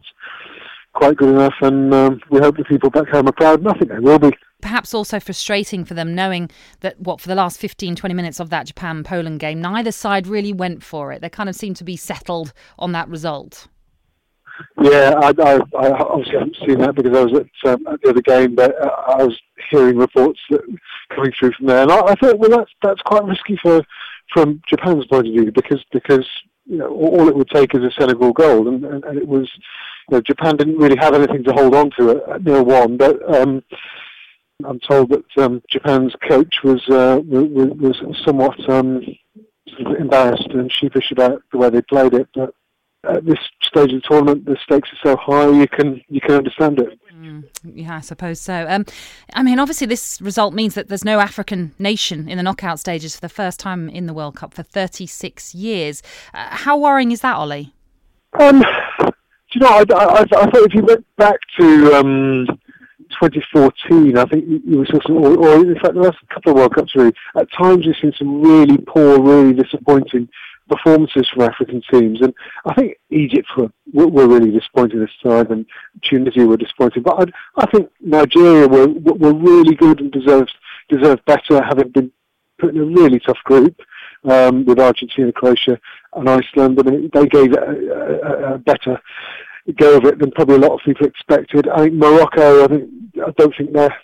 quite 0.95 1.17
good 1.17 1.29
enough, 1.29 1.53
and 1.61 1.93
um, 1.93 2.19
we 2.29 2.39
hope 2.39 2.57
the 2.57 2.63
people 2.63 2.89
back 2.89 3.07
home 3.09 3.27
are 3.27 3.33
proud, 3.33 3.59
and 3.59 3.67
I 3.67 3.73
think 3.73 3.91
they 3.91 3.99
will 3.99 4.19
be. 4.19 4.31
Perhaps 4.61 4.93
also 4.93 5.19
frustrating 5.19 5.85
for 5.85 5.93
them 5.93 6.15
knowing 6.15 6.49
that, 6.79 6.99
what, 6.99 7.21
for 7.21 7.27
the 7.27 7.35
last 7.35 7.59
15, 7.59 7.95
20 7.95 8.15
minutes 8.15 8.39
of 8.39 8.49
that 8.49 8.67
Japan 8.67 9.03
Poland 9.03 9.39
game, 9.39 9.61
neither 9.61 9.91
side 9.91 10.25
really 10.25 10.53
went 10.53 10.81
for 10.81 11.11
it. 11.11 11.21
They 11.21 11.29
kind 11.29 11.49
of 11.49 11.55
seemed 11.55 11.75
to 11.77 11.83
be 11.83 11.95
settled 11.95 12.53
on 12.79 12.91
that 12.93 13.07
result. 13.07 13.67
Yeah, 14.81 15.13
I, 15.21 15.33
I, 15.37 15.59
I 15.77 15.89
obviously 15.99 16.33
haven't 16.33 16.57
seen 16.65 16.79
that 16.79 16.95
because 16.95 17.15
I 17.15 17.23
was 17.25 17.33
at, 17.33 17.69
um, 17.71 17.85
at 17.87 18.01
the 18.01 18.09
other 18.09 18.21
game, 18.21 18.55
but 18.55 18.73
uh, 18.81 18.89
I 19.19 19.23
was 19.23 19.37
hearing 19.69 19.97
reports 19.97 20.39
that, 20.49 20.61
coming 21.13 21.33
through 21.37 21.51
from 21.57 21.67
there, 21.67 21.83
and 21.83 21.91
I, 21.91 21.99
I 21.99 22.15
thought, 22.15 22.39
well, 22.39 22.49
that's 22.49 22.71
that's 22.81 23.01
quite 23.01 23.25
risky 23.25 23.59
for 23.61 23.83
from 24.33 24.61
Japan's 24.67 25.05
point 25.07 25.27
of 25.27 25.33
view 25.33 25.51
because 25.51 25.83
because 25.91 26.25
you 26.65 26.77
know, 26.77 26.89
all 26.89 27.27
it 27.27 27.35
would 27.35 27.49
take 27.49 27.75
is 27.75 27.83
a 27.83 27.91
Senegal 27.91 28.33
goal, 28.33 28.67
and, 28.67 28.83
and, 28.83 29.03
and 29.03 29.17
it 29.17 29.27
was, 29.27 29.49
you 30.09 30.17
know, 30.17 30.21
Japan 30.21 30.57
didn't 30.57 30.77
really 30.77 30.97
have 30.97 31.13
anything 31.13 31.43
to 31.43 31.53
hold 31.53 31.75
on 31.75 31.91
to 31.97 32.11
at, 32.11 32.29
at 32.29 32.43
nil 32.43 32.63
one, 32.63 32.97
but 32.97 33.17
um, 33.33 33.63
I'm 34.63 34.79
told 34.79 35.09
that 35.09 35.43
um, 35.43 35.61
Japan's 35.69 36.13
coach 36.27 36.55
was 36.63 36.81
uh, 36.89 37.21
was, 37.25 38.01
was 38.01 38.21
somewhat 38.25 38.69
um, 38.69 39.01
embarrassed 39.99 40.49
and 40.51 40.71
sheepish 40.71 41.11
about 41.11 41.41
the 41.51 41.57
way 41.57 41.69
they 41.69 41.81
played 41.81 42.13
it, 42.13 42.27
but 42.33 42.53
at 43.07 43.25
this 43.25 43.37
stage 43.61 43.93
of 43.93 44.01
the 44.01 44.07
tournament, 44.07 44.45
the 44.45 44.57
stakes 44.63 44.89
are 44.93 45.09
so 45.09 45.17
high, 45.17 45.49
you 45.49 45.67
can 45.67 46.01
you 46.09 46.21
can 46.21 46.35
understand 46.35 46.79
it. 46.79 46.99
Mm, 47.13 47.45
yeah, 47.63 47.97
I 47.97 48.01
suppose 48.01 48.39
so. 48.39 48.65
Um, 48.67 48.85
I 49.33 49.43
mean, 49.43 49.59
obviously, 49.59 49.87
this 49.87 50.21
result 50.21 50.53
means 50.53 50.75
that 50.75 50.87
there's 50.87 51.05
no 51.05 51.19
African 51.19 51.73
nation 51.79 52.29
in 52.29 52.37
the 52.37 52.43
knockout 52.43 52.79
stages 52.79 53.15
for 53.15 53.21
the 53.21 53.29
first 53.29 53.59
time 53.59 53.89
in 53.89 54.05
the 54.05 54.13
World 54.13 54.35
Cup 54.35 54.53
for 54.53 54.63
36 54.63 55.55
years. 55.55 56.01
Uh, 56.33 56.47
how 56.51 56.77
worrying 56.77 57.11
is 57.11 57.21
that, 57.21 57.35
Ollie? 57.35 57.73
Um, 58.39 58.63
you 59.55 59.61
know, 59.61 59.69
I, 59.69 59.83
I, 59.93 60.21
I 60.21 60.25
thought 60.25 60.55
if 60.55 60.73
you 60.73 60.83
went 60.83 61.05
back 61.15 61.39
to 61.59 61.93
um, 61.95 62.45
2014, 63.21 64.17
I 64.17 64.25
think 64.25 64.45
you 64.65 64.79
were 64.79 64.85
sort 64.87 65.05
of, 65.05 65.15
or, 65.15 65.37
or 65.37 65.55
in 65.55 65.75
fact 65.75 65.93
the 65.93 66.01
last 66.01 66.17
couple 66.29 66.51
of 66.51 66.57
World 66.57 66.75
Cups 66.75 66.93
really, 66.95 67.13
at 67.37 67.47
times 67.53 67.85
we've 67.85 67.95
seen 68.01 68.13
some 68.17 68.41
really 68.41 68.77
poor, 68.79 69.21
really 69.21 69.53
disappointing 69.53 70.27
performances 70.67 71.29
from 71.29 71.43
African 71.43 71.81
teams. 71.89 72.19
And 72.21 72.33
I 72.65 72.73
think 72.73 72.97
Egypt 73.11 73.47
were, 73.57 74.07
were 74.07 74.27
really 74.27 74.51
disappointing 74.51 74.99
this 74.99 75.09
time 75.23 75.49
and 75.51 75.65
Tunisia 76.01 76.45
were 76.45 76.57
disappointing. 76.57 77.03
But 77.03 77.29
I, 77.57 77.61
I 77.63 77.65
think 77.67 77.89
Nigeria 78.01 78.67
were, 78.67 78.87
were 78.87 79.33
really 79.33 79.75
good 79.75 80.01
and 80.01 80.11
deserved, 80.11 80.53
deserved 80.89 81.23
better 81.25 81.63
having 81.63 81.89
been 81.89 82.11
put 82.59 82.75
in 82.75 82.81
a 82.81 82.85
really 82.85 83.19
tough 83.19 83.39
group. 83.45 83.79
Um, 84.23 84.65
with 84.65 84.79
Argentina, 84.79 85.31
Croatia, 85.31 85.79
and 86.15 86.27
Iceland. 86.27 86.83
Mean, 86.83 87.11
they 87.13 87.27
gave 87.27 87.53
a, 87.53 87.59
a, 87.59 88.53
a 88.55 88.57
better 88.57 88.99
go 89.73 89.97
of 89.97 90.05
it 90.05 90.19
than 90.19 90.31
probably 90.31 90.55
a 90.55 90.59
lot 90.59 90.73
of 90.73 90.79
people 90.85 91.07
expected. 91.07 91.67
I 91.67 91.83
think 91.83 91.93
Morocco, 91.95 92.63
I 92.63 92.67
think 92.67 92.89
I 93.25 93.31
don't 93.37 93.53
think 93.57 93.73
their 93.73 93.95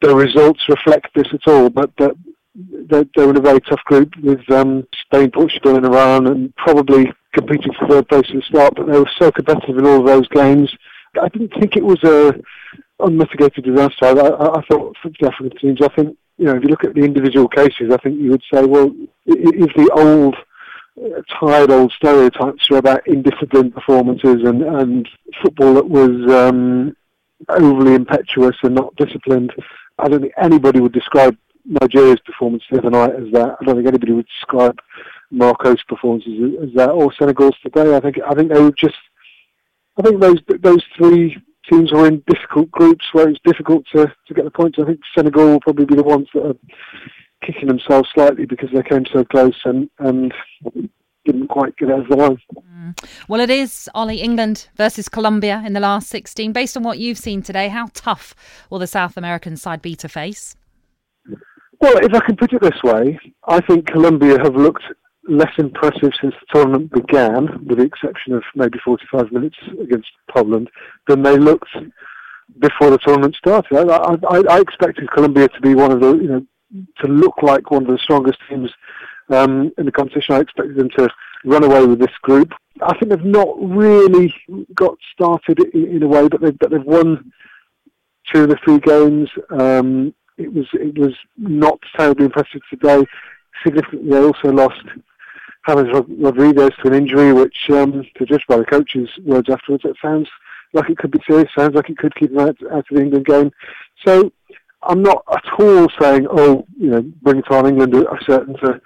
their 0.00 0.14
results 0.14 0.68
reflect 0.68 1.08
this 1.14 1.26
at 1.32 1.50
all, 1.50 1.70
but, 1.70 1.90
they're, 2.88 3.04
they're 3.14 3.30
in 3.30 3.36
a 3.36 3.40
very 3.40 3.60
tough 3.60 3.82
group 3.84 4.10
with 4.22 4.40
um, 4.50 4.86
Spain, 5.04 5.30
Portugal, 5.30 5.76
and 5.76 5.86
Iran, 5.86 6.26
and 6.26 6.54
probably 6.56 7.12
competing 7.32 7.72
for 7.78 7.88
third 7.88 8.08
place 8.08 8.26
at 8.28 8.34
the 8.34 8.42
start. 8.42 8.74
But 8.76 8.86
they 8.86 8.98
were 8.98 9.10
so 9.18 9.30
competitive 9.30 9.78
in 9.78 9.86
all 9.86 10.00
of 10.00 10.06
those 10.06 10.28
games. 10.28 10.72
I 11.20 11.28
didn't 11.28 11.52
think 11.58 11.76
it 11.76 11.84
was 11.84 12.02
a 12.04 12.34
unmitigated 13.00 13.64
disaster. 13.64 14.06
I, 14.06 14.12
I, 14.12 14.58
I 14.58 14.62
thought 14.68 14.96
for 15.02 15.10
African 15.26 15.58
teams, 15.58 15.80
I 15.82 15.88
think 15.94 16.16
you 16.36 16.46
know 16.46 16.56
if 16.56 16.62
you 16.62 16.68
look 16.68 16.84
at 16.84 16.94
the 16.94 17.04
individual 17.04 17.48
cases, 17.48 17.92
I 17.92 17.96
think 17.98 18.20
you 18.20 18.30
would 18.30 18.42
say, 18.52 18.64
well, 18.64 18.92
if 19.26 19.74
the 19.74 19.90
old 19.94 20.36
tired 21.40 21.70
old 21.70 21.92
stereotypes 21.92 22.70
are 22.70 22.76
about 22.78 23.04
indisciplined 23.06 23.74
performances 23.74 24.42
and, 24.44 24.62
and 24.62 25.08
football 25.42 25.74
that 25.74 25.88
was 25.88 26.32
um, 26.32 26.96
overly 27.48 27.94
impetuous 27.94 28.56
and 28.62 28.74
not 28.74 28.94
disciplined. 28.96 29.52
I 29.98 30.08
don't 30.08 30.22
think 30.22 30.34
anybody 30.38 30.80
would 30.80 30.92
describe 30.92 31.36
Nigeria's 31.64 32.20
performance 32.24 32.62
the 32.70 32.78
other 32.78 32.90
night 32.90 33.14
as 33.14 33.32
that. 33.32 33.56
I 33.60 33.64
don't 33.64 33.76
think 33.76 33.88
anybody 33.88 34.12
would 34.12 34.26
describe 34.26 34.78
Morocco's 35.30 35.82
performances 35.84 36.56
as, 36.62 36.74
that, 36.74 36.90
or 36.90 37.12
Senegal's 37.12 37.56
today. 37.62 37.94
I 37.94 38.00
think 38.00 38.16
I 38.26 38.34
think 38.34 38.52
they 38.52 38.60
were 38.60 38.72
just. 38.72 38.96
I 39.98 40.02
think 40.02 40.20
those 40.20 40.38
those 40.60 40.84
three 40.96 41.36
teams 41.70 41.92
were 41.92 42.06
in 42.06 42.22
difficult 42.26 42.70
groups 42.70 43.04
where 43.12 43.28
it's 43.28 43.40
difficult 43.44 43.84
to, 43.94 44.06
to 44.26 44.34
get 44.34 44.44
the 44.44 44.50
points. 44.50 44.78
I 44.80 44.86
think 44.86 45.00
Senegal 45.14 45.46
will 45.46 45.60
probably 45.60 45.84
be 45.84 45.96
the 45.96 46.02
ones 46.02 46.28
that 46.32 46.46
are 46.46 46.56
kicking 47.44 47.68
themselves 47.68 48.08
slightly 48.14 48.46
because 48.46 48.68
they 48.72 48.82
came 48.82 49.04
so 49.12 49.24
close 49.24 49.56
and, 49.64 49.88
and 49.98 50.32
didn't 51.24 51.48
quite 51.48 51.76
get 51.76 51.90
over 51.90 52.06
the 52.08 52.16
line. 52.16 52.38
Mm. 52.54 53.08
Well, 53.28 53.40
it 53.40 53.50
is, 53.50 53.88
Ollie, 53.94 54.20
England 54.20 54.68
versus 54.76 55.08
Colombia 55.08 55.62
in 55.64 55.72
the 55.72 55.80
last 55.80 56.08
16. 56.08 56.52
Based 56.52 56.76
on 56.76 56.82
what 56.82 56.98
you've 56.98 57.18
seen 57.18 57.42
today, 57.42 57.68
how 57.68 57.88
tough 57.92 58.34
will 58.70 58.78
the 58.78 58.86
South 58.86 59.16
American 59.16 59.56
side 59.56 59.82
be 59.82 59.94
to 59.96 60.08
face? 60.08 60.56
Well, 61.80 61.96
if 61.98 62.12
I 62.12 62.20
can 62.20 62.36
put 62.36 62.52
it 62.52 62.62
this 62.62 62.82
way, 62.82 63.18
I 63.46 63.60
think 63.60 63.86
Colombia 63.86 64.38
have 64.42 64.56
looked 64.56 64.82
less 65.28 65.52
impressive 65.58 66.10
since 66.20 66.34
the 66.40 66.46
tournament 66.52 66.90
began, 66.90 67.64
with 67.66 67.78
the 67.78 67.84
exception 67.84 68.32
of 68.32 68.42
maybe 68.56 68.78
45 68.84 69.30
minutes 69.30 69.56
against 69.80 70.08
Poland, 70.34 70.70
than 71.06 71.22
they 71.22 71.36
looked 71.36 71.68
before 72.58 72.90
the 72.90 72.98
tournament 72.98 73.36
started. 73.36 73.76
I, 73.76 74.16
I, 74.28 74.56
I 74.56 74.60
expected 74.60 75.10
Colombia 75.10 75.48
to 75.48 75.60
be 75.60 75.74
one 75.74 75.92
of 75.92 76.00
the, 76.00 76.16
you 76.16 76.28
know, 76.28 76.46
to 77.00 77.06
look 77.06 77.42
like 77.42 77.70
one 77.70 77.82
of 77.82 77.88
the 77.88 77.98
strongest 77.98 78.38
teams 78.48 78.70
um, 79.30 79.72
in 79.78 79.86
the 79.86 79.92
competition. 79.92 80.34
I 80.34 80.40
expected 80.40 80.76
them 80.76 80.90
to 80.96 81.08
run 81.44 81.64
away 81.64 81.86
with 81.86 81.98
this 81.98 82.16
group. 82.22 82.52
I 82.82 82.96
think 82.96 83.10
they've 83.10 83.24
not 83.24 83.56
really 83.60 84.34
got 84.74 84.96
started 85.12 85.58
in, 85.74 85.96
in 85.96 86.02
a 86.02 86.08
way, 86.08 86.28
but 86.28 86.40
they've, 86.40 86.58
but 86.58 86.70
they've 86.70 86.82
won 86.84 87.32
two 88.32 88.44
of 88.44 88.50
the 88.50 88.58
three 88.64 88.78
games. 88.78 89.28
Um, 89.50 90.14
it 90.36 90.52
was 90.52 90.66
it 90.74 90.96
was 90.96 91.14
not 91.36 91.78
terribly 91.96 92.26
impressive 92.26 92.60
today. 92.70 93.04
Significantly, 93.64 94.10
they 94.10 94.22
also 94.22 94.52
lost 94.52 94.84
James 95.68 95.88
Rodriguez 96.08 96.70
to 96.82 96.88
an 96.88 96.94
injury, 96.94 97.32
which, 97.32 97.68
um, 97.70 98.04
to 98.16 98.24
judge 98.24 98.44
by 98.48 98.56
the 98.56 98.64
coach's 98.64 99.08
words 99.24 99.50
afterwards, 99.50 99.84
it 99.84 99.96
sounds 100.00 100.28
like 100.72 100.88
it 100.90 100.98
could 100.98 101.10
be 101.10 101.20
serious. 101.26 101.48
Sounds 101.56 101.74
like 101.74 101.90
it 101.90 101.98
could 101.98 102.14
keep 102.14 102.30
them 102.30 102.40
out, 102.40 102.56
out 102.70 102.78
of 102.78 102.84
the 102.90 103.00
England 103.00 103.26
game. 103.26 103.50
So 104.06 104.32
I'm 104.82 105.02
not 105.02 105.24
at 105.32 105.60
all 105.60 105.88
saying, 106.00 106.26
oh, 106.30 106.64
you 106.78 106.90
know, 106.90 107.02
bring 107.22 107.38
it 107.38 107.50
on 107.50 107.66
England 107.66 107.94
are 107.94 108.20
certain 108.26 108.54
to, 108.58 108.80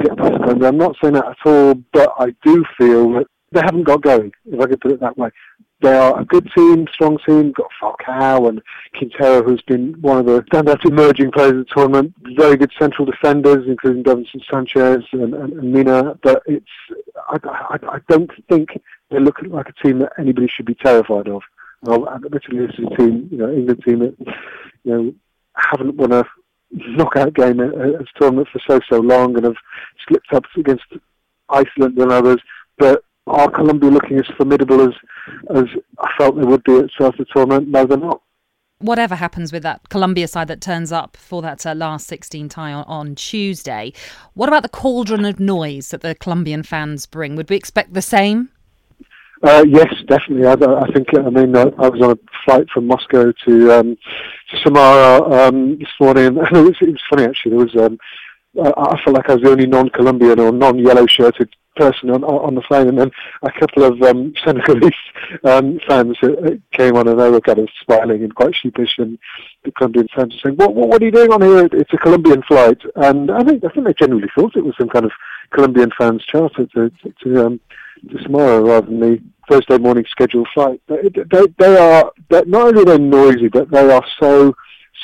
get 0.00 0.16
past 0.16 0.34
Colombia. 0.34 0.68
I'm 0.68 0.78
not 0.78 0.96
saying 1.02 1.14
that 1.14 1.26
at 1.26 1.46
all, 1.46 1.74
but 1.92 2.12
I 2.18 2.34
do 2.44 2.64
feel 2.78 3.12
that 3.14 3.26
they 3.50 3.60
haven't 3.60 3.84
got 3.84 4.02
going, 4.02 4.32
if 4.46 4.60
I 4.60 4.66
could 4.66 4.80
put 4.80 4.92
it 4.92 5.00
that 5.00 5.18
way. 5.18 5.30
They 5.82 5.94
are 5.96 6.20
a 6.20 6.24
good 6.24 6.48
team, 6.56 6.86
strong 6.92 7.18
team. 7.26 7.52
Got 7.52 7.66
Falcao 7.82 8.48
and 8.48 8.62
Quintero, 8.96 9.42
who's 9.42 9.62
been 9.62 10.00
one 10.00 10.18
of 10.18 10.26
the 10.26 10.42
standout 10.42 10.84
emerging 10.88 11.32
players 11.32 11.52
of 11.52 11.58
the 11.58 11.74
tournament. 11.74 12.14
Very 12.36 12.56
good 12.56 12.70
central 12.78 13.04
defenders, 13.04 13.66
including 13.66 14.04
Davinson 14.04 14.40
Sanchez 14.48 15.02
and, 15.12 15.34
and, 15.34 15.52
and 15.54 15.72
Mina. 15.72 16.16
But 16.22 16.44
it's, 16.46 16.64
I, 17.28 17.38
I, 17.44 17.78
I 17.94 17.98
don't 18.08 18.30
think 18.48 18.80
they 19.10 19.18
look 19.18 19.38
like 19.42 19.68
a 19.68 19.84
team 19.84 19.98
that 19.98 20.12
anybody 20.18 20.46
should 20.46 20.66
be 20.66 20.76
terrified 20.76 21.26
of. 21.26 21.42
Well, 21.82 22.08
admittedly, 22.08 22.64
this 22.64 22.78
is 22.78 22.86
a 22.92 22.96
team, 22.96 23.28
you 23.32 23.38
know, 23.38 23.52
England 23.52 23.82
team 23.84 23.98
that, 23.98 24.14
you 24.84 24.92
know, 24.92 25.14
haven't 25.56 25.96
won 25.96 26.12
a 26.12 26.24
knockout 26.70 27.34
game 27.34 27.60
at 27.60 27.74
a 27.74 28.04
tournament 28.18 28.48
for 28.52 28.60
so 28.66 28.80
so 28.88 29.00
long 29.00 29.36
and 29.36 29.44
have 29.44 29.56
slipped 30.08 30.32
up 30.32 30.44
against 30.56 30.84
Iceland 31.48 31.98
and 31.98 32.10
others. 32.10 32.38
But 32.78 33.04
are 33.26 33.50
Colombia 33.50 33.90
looking 33.90 34.18
as 34.18 34.26
formidable 34.36 34.80
as 34.82 34.94
as 35.54 35.64
I 35.98 36.10
felt 36.18 36.36
they 36.36 36.44
would 36.46 36.64
be 36.64 36.78
at 36.78 36.90
start 36.90 37.18
of 37.18 37.26
the 37.26 37.32
tournament? 37.34 37.68
No, 37.68 37.86
they're 37.86 37.98
not. 37.98 38.22
Whatever 38.78 39.14
happens 39.14 39.52
with 39.52 39.62
that 39.62 39.88
Colombia 39.90 40.26
side 40.26 40.48
that 40.48 40.60
turns 40.60 40.90
up 40.90 41.16
for 41.16 41.40
that 41.42 41.64
uh, 41.64 41.72
last 41.72 42.08
16 42.08 42.48
tie 42.48 42.72
on, 42.72 42.84
on 42.88 43.14
Tuesday, 43.14 43.92
what 44.34 44.48
about 44.48 44.64
the 44.64 44.68
cauldron 44.68 45.24
of 45.24 45.38
noise 45.38 45.90
that 45.90 46.00
the 46.00 46.16
Colombian 46.16 46.64
fans 46.64 47.06
bring? 47.06 47.36
Would 47.36 47.48
we 47.48 47.54
expect 47.54 47.94
the 47.94 48.02
same? 48.02 48.48
Uh, 49.42 49.64
yes, 49.66 49.92
definitely. 50.06 50.46
I, 50.46 50.52
I, 50.52 50.92
think. 50.92 51.08
I 51.14 51.28
mean, 51.28 51.56
uh, 51.56 51.70
I 51.78 51.88
was 51.88 52.00
on 52.00 52.12
a 52.12 52.18
flight 52.44 52.68
from 52.72 52.86
Moscow 52.86 53.32
to 53.44 53.72
um, 53.72 53.96
to 54.50 54.56
Samara 54.62 55.48
um, 55.48 55.78
this 55.78 55.88
morning, 56.00 56.26
and 56.38 56.38
it 56.38 56.52
was, 56.52 56.76
it 56.80 56.90
was 56.90 57.02
funny 57.10 57.24
actually. 57.24 57.56
There 57.56 57.66
was. 57.66 57.76
Um, 57.76 57.98
I 58.54 59.00
felt 59.02 59.16
like 59.16 59.30
I 59.30 59.34
was 59.34 59.42
the 59.42 59.50
only 59.50 59.66
non-Colombian 59.66 60.38
or 60.38 60.52
non-yellow 60.52 61.06
shirted 61.06 61.48
person 61.74 62.10
on, 62.10 62.22
on 62.22 62.54
the 62.54 62.60
plane, 62.60 62.86
and 62.86 62.98
then 62.98 63.10
a 63.42 63.50
couple 63.50 63.82
of 63.82 64.00
um, 64.02 64.34
Senegalese 64.44 64.92
um, 65.44 65.80
fans 65.88 66.18
came 66.72 66.96
on, 66.96 67.08
and 67.08 67.18
they 67.18 67.30
were 67.30 67.40
kind 67.40 67.58
of 67.58 67.68
smiling 67.84 68.22
and 68.22 68.34
quite 68.34 68.54
sheepish, 68.54 68.98
and 68.98 69.18
the 69.64 69.72
Colombian 69.72 70.06
fans 70.14 70.34
were 70.34 70.50
saying, 70.50 70.56
"What, 70.56 70.74
what, 70.74 70.88
what 70.88 71.02
are 71.02 71.06
you 71.06 71.10
doing 71.10 71.32
on 71.32 71.42
here? 71.42 71.68
It's 71.72 71.92
a 71.92 71.96
Colombian 71.96 72.42
flight." 72.42 72.78
And 72.96 73.30
I 73.30 73.42
think 73.42 73.64
I 73.64 73.68
think 73.70 73.86
they 73.86 73.94
genuinely 73.94 74.30
thought 74.36 74.54
it 74.54 74.64
was 74.64 74.74
some 74.78 74.90
kind 74.90 75.06
of 75.06 75.12
Colombian 75.50 75.90
fans 75.98 76.22
charter 76.26 76.66
to 76.66 76.90
to, 76.90 77.14
to 77.24 77.46
um, 77.46 77.60
to 78.10 78.22
Samara 78.22 78.60
rather 78.60 78.86
than 78.86 79.00
the 79.00 79.22
Thursday 79.50 79.78
morning 79.78 80.04
scheduled 80.10 80.48
flight. 80.54 80.80
They, 80.88 81.08
they, 81.30 81.46
they 81.58 81.76
are 81.76 82.12
not 82.46 82.68
only 82.68 82.84
they're 82.84 82.98
noisy, 82.98 83.48
but 83.48 83.70
they 83.70 83.92
are 83.92 84.04
so 84.20 84.54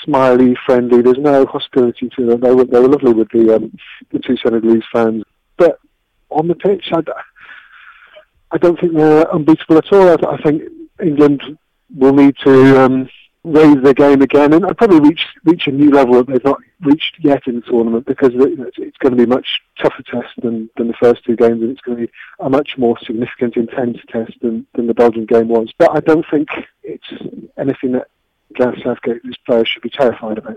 smiley, 0.04 0.56
friendly. 0.64 1.02
There's 1.02 1.18
no 1.18 1.46
hostility 1.46 2.08
to 2.16 2.26
them. 2.26 2.40
They 2.40 2.54
were 2.54 2.64
they 2.64 2.80
were 2.80 2.88
lovely 2.88 3.12
with 3.12 3.28
the 3.30 3.56
um, 3.56 3.76
the 4.12 4.18
two 4.20 4.36
Senegalese 4.42 4.84
fans, 4.92 5.24
but 5.56 5.80
on 6.30 6.48
the 6.48 6.54
pitch, 6.54 6.86
I, 6.92 7.02
I 8.50 8.58
don't 8.58 8.78
think 8.80 8.94
they're 8.94 9.32
unbeatable 9.32 9.78
at 9.78 9.92
all. 9.92 10.08
I, 10.08 10.34
I 10.34 10.42
think 10.42 10.62
England 11.02 11.42
will 11.94 12.14
need 12.14 12.36
to 12.44 12.84
um, 12.84 13.08
raise 13.52 13.82
their 13.82 13.94
game 13.94 14.22
again 14.22 14.52
and 14.52 14.64
probably 14.76 15.00
reach 15.00 15.26
reach 15.44 15.66
a 15.66 15.72
new 15.72 15.90
level 15.90 16.14
that 16.14 16.26
they've 16.26 16.44
not 16.44 16.60
reached 16.82 17.16
yet 17.20 17.46
in 17.46 17.56
the 17.56 17.60
tournament 17.62 18.06
because 18.06 18.30
it's, 18.34 18.98
going 18.98 19.10
to 19.10 19.16
be 19.16 19.24
a 19.24 19.26
much 19.26 19.60
tougher 19.80 20.02
test 20.02 20.28
than, 20.42 20.70
than 20.76 20.88
the 20.88 20.94
first 20.94 21.24
two 21.24 21.36
games 21.36 21.62
and 21.62 21.70
it's 21.70 21.80
going 21.80 21.98
to 21.98 22.06
be 22.06 22.12
a 22.40 22.50
much 22.50 22.76
more 22.78 22.98
significant, 23.04 23.56
intense 23.56 23.98
test 24.08 24.32
than, 24.42 24.66
than 24.74 24.86
the 24.86 24.94
Belgian 24.94 25.26
game 25.26 25.48
was. 25.48 25.72
But 25.78 25.96
I 25.96 26.00
don't 26.00 26.26
think 26.30 26.48
it's 26.82 27.06
anything 27.56 27.92
that 27.92 28.08
Gareth 28.54 28.80
Southgate 28.84 29.22
players 29.46 29.68
should 29.68 29.82
be 29.82 29.90
terrified 29.90 30.38
about. 30.38 30.56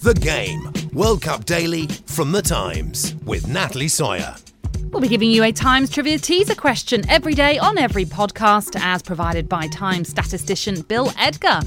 The 0.00 0.14
Game 0.20 0.72
World 0.92 1.22
Cup 1.22 1.44
Daily 1.44 1.86
from 1.86 2.32
The 2.32 2.42
Times 2.42 3.14
with 3.24 3.46
Natalie 3.48 3.88
Sawyer. 3.88 4.34
We'll 4.92 5.00
be 5.00 5.08
giving 5.08 5.30
you 5.30 5.42
a 5.42 5.52
Times 5.52 5.88
Trivia 5.88 6.18
teaser 6.18 6.54
question 6.54 7.08
every 7.08 7.32
day 7.32 7.56
on 7.56 7.78
every 7.78 8.04
podcast, 8.04 8.78
as 8.78 9.00
provided 9.00 9.48
by 9.48 9.66
Times 9.68 10.10
statistician 10.10 10.82
Bill 10.82 11.10
Edgar. 11.18 11.60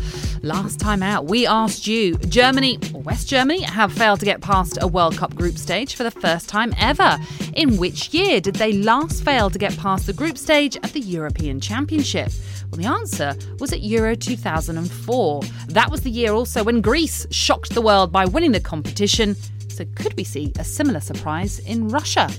Last 0.44 0.80
time 0.80 1.02
out, 1.02 1.26
we 1.26 1.48
asked 1.48 1.88
you 1.88 2.18
Germany 2.18 2.78
or 2.94 3.02
West 3.02 3.28
Germany 3.28 3.64
have 3.64 3.92
failed 3.92 4.20
to 4.20 4.28
get 4.28 4.42
past 4.42 4.78
a 4.80 4.86
World 4.86 5.18
Cup 5.18 5.34
group 5.34 5.58
stage 5.58 5.96
for 5.96 6.04
the 6.04 6.12
first 6.12 6.48
time 6.48 6.72
ever. 6.78 7.18
In 7.56 7.78
which 7.78 8.14
year 8.14 8.40
did 8.40 8.58
they 8.58 8.74
last 8.74 9.24
fail 9.24 9.50
to 9.50 9.58
get 9.58 9.76
past 9.76 10.06
the 10.06 10.14
group 10.14 10.38
stage 10.38 10.78
at 10.78 10.94
the 10.94 11.00
European 11.00 11.60
Championship? 11.60 12.30
Well, 12.70 12.80
the 12.80 12.88
answer 12.88 13.36
was 13.60 13.74
at 13.74 13.82
Euro 13.82 14.16
2004. 14.16 15.42
That 15.70 15.90
was 15.90 16.02
the 16.02 16.12
year 16.12 16.32
also 16.32 16.64
when 16.64 16.80
Greece 16.80 17.26
shocked 17.32 17.74
the 17.74 17.82
world 17.82 18.12
by 18.12 18.26
winning 18.26 18.52
the 18.52 18.60
competition. 18.60 19.36
So, 19.68 19.84
could 19.96 20.14
we 20.16 20.24
see 20.24 20.54
a 20.60 20.64
similar 20.64 21.00
surprise 21.00 21.58
in 21.60 21.90
Russia? 21.90 22.30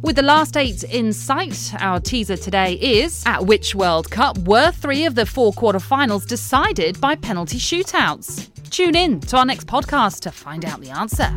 With 0.00 0.14
the 0.14 0.22
last 0.22 0.56
eight 0.56 0.84
in 0.84 1.12
sight, 1.12 1.74
our 1.80 1.98
teaser 1.98 2.36
today 2.36 2.74
is 2.74 3.24
at 3.26 3.44
which 3.46 3.74
World 3.74 4.08
Cup 4.08 4.38
were 4.38 4.70
three 4.70 5.04
of 5.04 5.16
the 5.16 5.26
four 5.26 5.52
quarterfinals 5.52 6.24
decided 6.24 7.00
by 7.00 7.16
penalty 7.16 7.58
shootouts? 7.58 8.48
Tune 8.70 8.94
in 8.94 9.18
to 9.22 9.36
our 9.36 9.44
next 9.44 9.66
podcast 9.66 10.20
to 10.20 10.30
find 10.30 10.64
out 10.64 10.80
the 10.80 10.90
answer. 10.90 11.36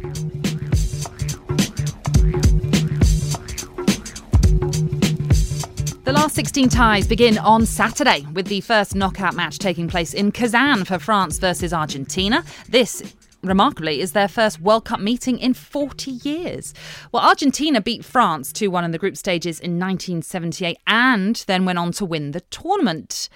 The 6.04 6.14
last 6.14 6.36
16 6.36 6.70
ties 6.70 7.08
begin 7.08 7.40
on 7.40 7.66
Saturday 7.66 8.28
with 8.34 8.46
the 8.46 8.62
first 8.62 8.94
knockout 8.94 9.34
match 9.34 9.58
taking 9.58 9.88
place 9.88 10.14
in 10.14 10.32
Kazan 10.32 10.86
for 10.86 11.00
France 11.00 11.40
versus 11.40 11.74
Argentina. 11.74 12.44
This 12.70 13.02
remarkably, 13.44 14.02
is 14.02 14.14
their 14.14 14.28
first 14.28 14.60
World 14.60 14.86
Cup 14.86 15.00
meeting 15.00 15.38
in 15.38 15.54
40 15.54 16.12
years. 16.12 16.74
Well, 17.12 17.24
Argentina 17.24 17.82
beat 17.82 18.06
France 18.06 18.52
2 18.54 18.70
1 18.72 18.84
in 18.84 18.92
the 18.92 18.98
group 18.98 19.18
stages 19.18 19.60
in 19.60 19.80
1978 19.80 20.78
and 20.88 21.36
then 21.48 21.66
went 21.66 21.80
on 21.80 21.92
to 21.94 22.06
win 22.06 22.32
the 22.32 22.42
tournament. 22.42 23.30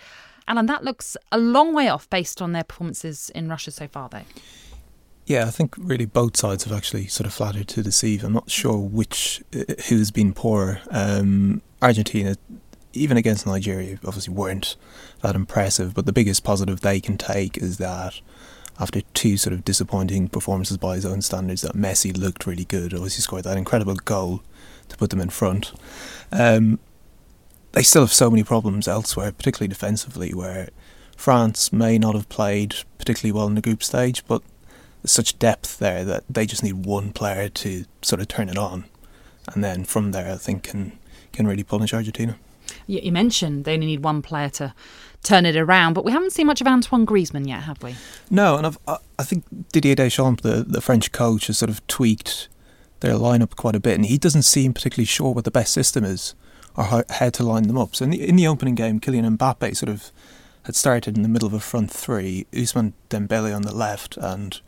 Alan, 0.48 0.68
that 0.68 0.84
looks 0.84 1.18
a 1.32 1.38
long 1.38 1.74
way 1.74 1.88
off 1.88 2.10
based 2.10 2.42
on 2.42 2.52
their 2.52 2.64
performances 2.64 3.32
in 3.34 3.50
Russia 3.50 3.72
so 3.72 3.88
far, 3.88 4.10
though. 4.10 4.22
Yeah, 5.26 5.46
I 5.48 5.50
think 5.50 5.74
really 5.78 6.06
both 6.06 6.38
sides 6.38 6.66
have 6.66 6.74
actually 6.74 7.08
sort 7.08 7.26
of 7.26 7.34
flattered 7.34 7.68
to 7.70 7.82
deceive. 7.82 8.24
I'm 8.24 8.34
not 8.34 8.52
sure 8.52 8.78
which 8.78 9.44
uh, 9.56 9.74
who's 9.88 10.12
been 10.12 10.34
poorer. 10.34 10.82
Um, 10.92 11.64
Argentina, 11.82 12.36
even 12.94 13.18
against 13.18 13.48
Nigeria, 13.48 14.00
obviously 14.06 14.36
weren't 14.36 14.76
that 15.22 15.36
impressive. 15.36 15.96
But 15.96 16.06
the 16.06 16.14
biggest 16.14 16.44
positive 16.44 16.82
they 16.82 17.00
can 17.00 17.18
take 17.18 17.58
is 17.58 17.78
that 17.78 18.22
after 18.80 19.02
two 19.14 19.38
sort 19.38 19.54
of 19.54 19.64
disappointing 19.64 20.28
performances 20.28 20.78
by 20.78 20.96
his 20.96 21.06
own 21.06 21.22
standards, 21.22 21.62
that 21.62 21.76
Messi 21.76 22.16
looked 22.16 22.46
really 22.46 22.66
good. 22.66 22.94
Obviously, 22.94 23.22
scored 23.22 23.44
that 23.46 23.58
incredible 23.58 23.96
goal 23.96 24.42
to 24.90 24.98
put 24.98 25.10
them 25.10 25.22
in 25.22 25.30
front. 25.30 25.72
Um, 26.32 26.80
they 27.72 27.84
still 27.84 28.04
have 28.04 28.14
so 28.14 28.30
many 28.30 28.44
problems 28.44 28.88
elsewhere, 28.88 29.32
particularly 29.32 29.68
defensively, 29.68 30.34
where 30.34 30.70
France 31.16 31.72
may 31.74 31.98
not 31.98 32.16
have 32.16 32.30
played 32.30 32.76
particularly 32.98 33.32
well 33.32 33.48
in 33.48 33.56
the 33.56 33.62
group 33.62 33.84
stage, 33.84 34.26
but 34.28 34.42
there's 35.02 35.12
such 35.12 35.38
depth 35.40 35.78
there 35.78 36.04
that 36.04 36.24
they 36.30 36.46
just 36.46 36.64
need 36.64 36.86
one 36.86 37.12
player 37.12 37.50
to 37.50 37.86
sort 38.02 38.22
of 38.22 38.28
turn 38.28 38.50
it 38.50 38.58
on, 38.58 38.86
and 39.54 39.64
then 39.64 39.84
from 39.84 40.12
there, 40.12 40.34
I 40.34 40.38
think 40.38 40.64
can 40.64 40.98
can 41.32 41.48
really 41.48 41.64
punish 41.64 41.94
Argentina. 41.94 42.38
You 42.88 43.12
mentioned 43.12 43.66
they 43.66 43.74
only 43.74 43.88
need 43.88 44.04
one 44.04 44.22
player 44.22 44.50
to 44.50 44.74
turn 45.26 45.46
it 45.46 45.56
around. 45.56 45.94
But 45.94 46.06
we 46.06 46.12
haven't 46.12 46.32
seen 46.32 46.48
much 46.48 46.62
of 46.62 46.68
Antoine 46.68 47.06
Griezmann 47.06 47.48
yet, 47.48 47.64
have 47.64 47.82
we? 47.84 47.96
No, 48.30 48.58
and 48.58 48.68
I've, 48.68 48.78
i 48.88 49.24
think 49.24 49.44
Didier 49.72 49.96
Deschamps, 49.96 50.44
the, 50.44 50.64
the 50.68 50.82
French 50.82 51.12
coach, 51.12 51.48
has 51.48 51.58
sort 51.58 51.70
of 51.70 51.86
tweaked 51.88 52.48
their 53.02 53.14
lineup 53.14 53.56
quite 53.56 53.76
a 53.76 53.80
bit, 53.80 53.96
and 53.96 54.06
he 54.06 54.18
doesn't 54.18 54.44
seem 54.44 54.74
particularly 54.74 55.06
sure 55.06 55.34
what 55.34 55.44
the 55.44 55.52
best 55.52 55.74
system 55.74 56.04
is 56.04 56.36
or 56.78 56.86
how, 56.86 57.04
how 57.10 57.30
to 57.30 57.44
line 57.44 57.64
them 57.64 57.78
up. 57.78 57.96
So 57.96 58.06
in 58.06 58.12
the, 58.12 58.28
in 58.28 58.36
the 58.36 58.48
opening 58.48 58.76
game, 58.76 59.00
Kylian 59.00 59.38
Mbappe 59.38 59.76
sort 59.76 59.90
of 59.90 60.12
had 60.64 60.76
started 60.76 61.16
in 61.16 61.24
the 61.24 61.30
middle 61.30 61.48
of 61.48 61.54
a 61.54 61.60
front 61.60 61.92
three, 61.92 62.48
Ousmane 62.52 62.94
Dembele 63.10 63.56
on 63.56 63.62
the 63.62 63.76
left, 63.76 64.18
and 64.18 64.60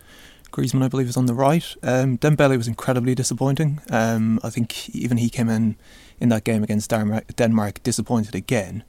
Griezmann, 0.51 0.83
I 0.83 0.87
believe, 0.87 1.07
was 1.07 1.17
on 1.17 1.25
the 1.25 1.33
right. 1.33 1.75
Um, 1.83 2.17
Dembele 2.17 2.57
was 2.57 2.67
incredibly 2.67 3.15
disappointing. 3.15 3.81
Um, 3.89 4.39
I 4.43 4.49
think 4.49 4.89
even 4.95 5.17
he 5.17 5.29
came 5.29 5.49
in 5.49 5.75
in 6.19 6.29
that 6.29 6.43
game 6.43 6.63
against 6.63 6.89
Denmark, 6.89 7.35
Denmark 7.35 7.83
disappointed 7.83 8.35
again. 8.35 8.83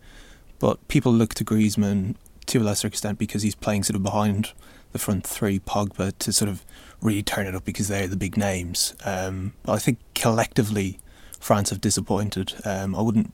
But 0.58 0.86
people 0.88 1.12
look 1.12 1.34
to 1.34 1.44
Griezmann 1.44 2.16
to 2.46 2.58
a 2.58 2.64
lesser 2.64 2.88
extent 2.88 3.18
because 3.18 3.42
he's 3.42 3.54
playing 3.54 3.84
sort 3.84 3.96
of 3.96 4.02
behind 4.02 4.52
the 4.92 4.98
front 4.98 5.26
three, 5.26 5.58
Pogba, 5.58 6.16
to 6.18 6.32
sort 6.32 6.48
of 6.48 6.64
really 7.00 7.22
turn 7.22 7.46
it 7.46 7.54
up 7.54 7.64
because 7.64 7.88
they're 7.88 8.08
the 8.08 8.16
big 8.16 8.36
names. 8.36 8.94
Um, 9.04 9.52
but 9.62 9.72
I 9.72 9.78
think 9.78 9.98
collectively, 10.14 10.98
France 11.38 11.70
have 11.70 11.80
disappointed. 11.80 12.54
Um, 12.64 12.94
I 12.94 13.02
wouldn't 13.02 13.32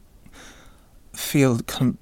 feel. 1.13 1.61
Com- 1.61 1.99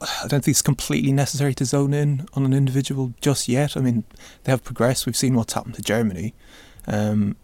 I 0.00 0.26
don't 0.28 0.42
think 0.42 0.48
it's 0.48 0.62
completely 0.62 1.12
necessary 1.12 1.54
to 1.54 1.64
zone 1.64 1.92
in 1.92 2.26
on 2.32 2.46
an 2.46 2.54
individual 2.54 3.12
just 3.20 3.48
yet. 3.48 3.76
I 3.76 3.80
mean, 3.80 4.04
they 4.44 4.52
have 4.52 4.64
progressed. 4.64 5.04
We've 5.06 5.16
seen 5.16 5.34
what's 5.34 5.52
happened 5.52 5.74
to 5.74 5.82
Germany, 5.82 6.34
um, 6.86 7.36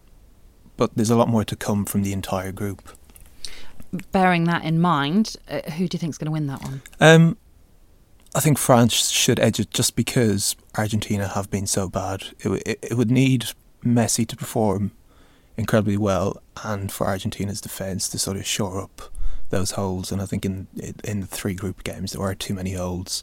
but 0.77 0.95
there's 0.97 1.11
a 1.11 1.17
lot 1.17 1.29
more 1.29 1.45
to 1.45 1.57
come 1.57 1.85
from 1.85 2.03
the 2.03 2.15
entire 2.15 2.51
group 2.51 2.83
bearing 4.13 4.45
that 4.45 4.65
in 4.65 4.81
mind, 4.81 5.37
uh, 5.49 5.63
who 5.73 5.89
do 5.89 5.95
you 5.95 5.99
think 5.99 6.11
is 6.11 6.19
going 6.19 6.27
to 6.27 6.33
win 6.33 6.47
that 6.47 6.63
one? 6.63 6.83
Um, 7.01 7.37
I 8.35 8.41
think 8.41 8.59
France 8.59 9.11
should 9.11 9.39
edge 9.39 9.61
it 9.61 9.71
just 9.71 9.95
because 9.95 10.57
Argentina 10.77 11.29
have 11.29 11.51
been 11.51 11.67
so 11.67 11.89
bad. 11.89 12.25
It, 12.41 12.51
it, 12.67 12.79
it 12.83 12.95
would 12.97 13.11
need 13.11 13.47
Messi 13.85 14.27
to 14.27 14.37
perform 14.37 14.93
incredibly 15.57 15.97
well 15.97 16.43
and 16.65 16.91
for 16.91 17.07
Argentina's 17.07 17.61
defence 17.61 18.09
to 18.09 18.19
sort 18.19 18.37
of 18.37 18.45
shore 18.45 18.81
up 18.81 19.03
those 19.51 19.73
holes. 19.73 20.11
And 20.11 20.21
I 20.21 20.27
think 20.27 20.45
in 20.45 20.67
in 21.05 21.21
the 21.21 21.27
three 21.27 21.55
group 21.55 21.85
games 21.85 22.13
there 22.13 22.23
are 22.23 22.35
too 22.35 22.55
many 22.55 22.73
holes, 22.73 23.23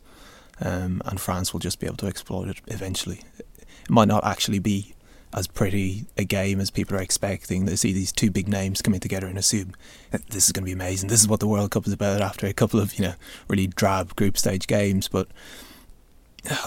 um, 0.62 1.02
and 1.06 1.20
France 1.20 1.52
will 1.52 1.60
just 1.60 1.80
be 1.80 1.88
able 1.88 1.98
to 1.98 2.08
exploit 2.08 2.48
it 2.48 2.62
eventually. 2.68 3.22
It 3.38 3.90
might 3.90 4.08
not 4.08 4.24
actually 4.24 4.60
be 4.60 4.94
as 5.34 5.48
pretty 5.48 6.06
a 6.18 6.24
game 6.24 6.60
as 6.60 6.70
people 6.70 6.98
are 6.98 7.02
expecting. 7.02 7.66
They 7.66 7.76
see 7.76 7.94
these 7.94 8.12
two 8.12 8.32
big 8.32 8.48
names 8.48 8.82
coming 8.82 9.00
together 9.00 9.28
and 9.28 9.38
assume 9.38 9.74
this 10.12 10.46
is 10.46 10.52
going 10.52 10.64
to 10.64 10.70
be 10.70 10.74
amazing. 10.74 11.10
This 11.10 11.22
is 11.22 11.28
what 11.28 11.40
the 11.40 11.48
World 11.48 11.72
Cup 11.72 11.88
is 11.88 11.94
about 11.94 12.22
after 12.22 12.48
a 12.48 12.54
couple 12.54 12.80
of 12.80 12.96
you 12.96 13.06
know 13.06 13.14
really 13.48 13.68
drab 13.68 14.16
group 14.16 14.38
stage 14.38 14.68
games. 14.68 15.08
But 15.08 15.28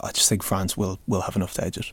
I 0.03 0.11
just 0.13 0.29
think 0.29 0.43
France 0.43 0.77
will 0.77 0.99
will 1.07 1.23
have 1.23 1.37
enough 1.37 1.55
to 1.55 1.65
edge 1.65 1.79
it. 1.79 1.93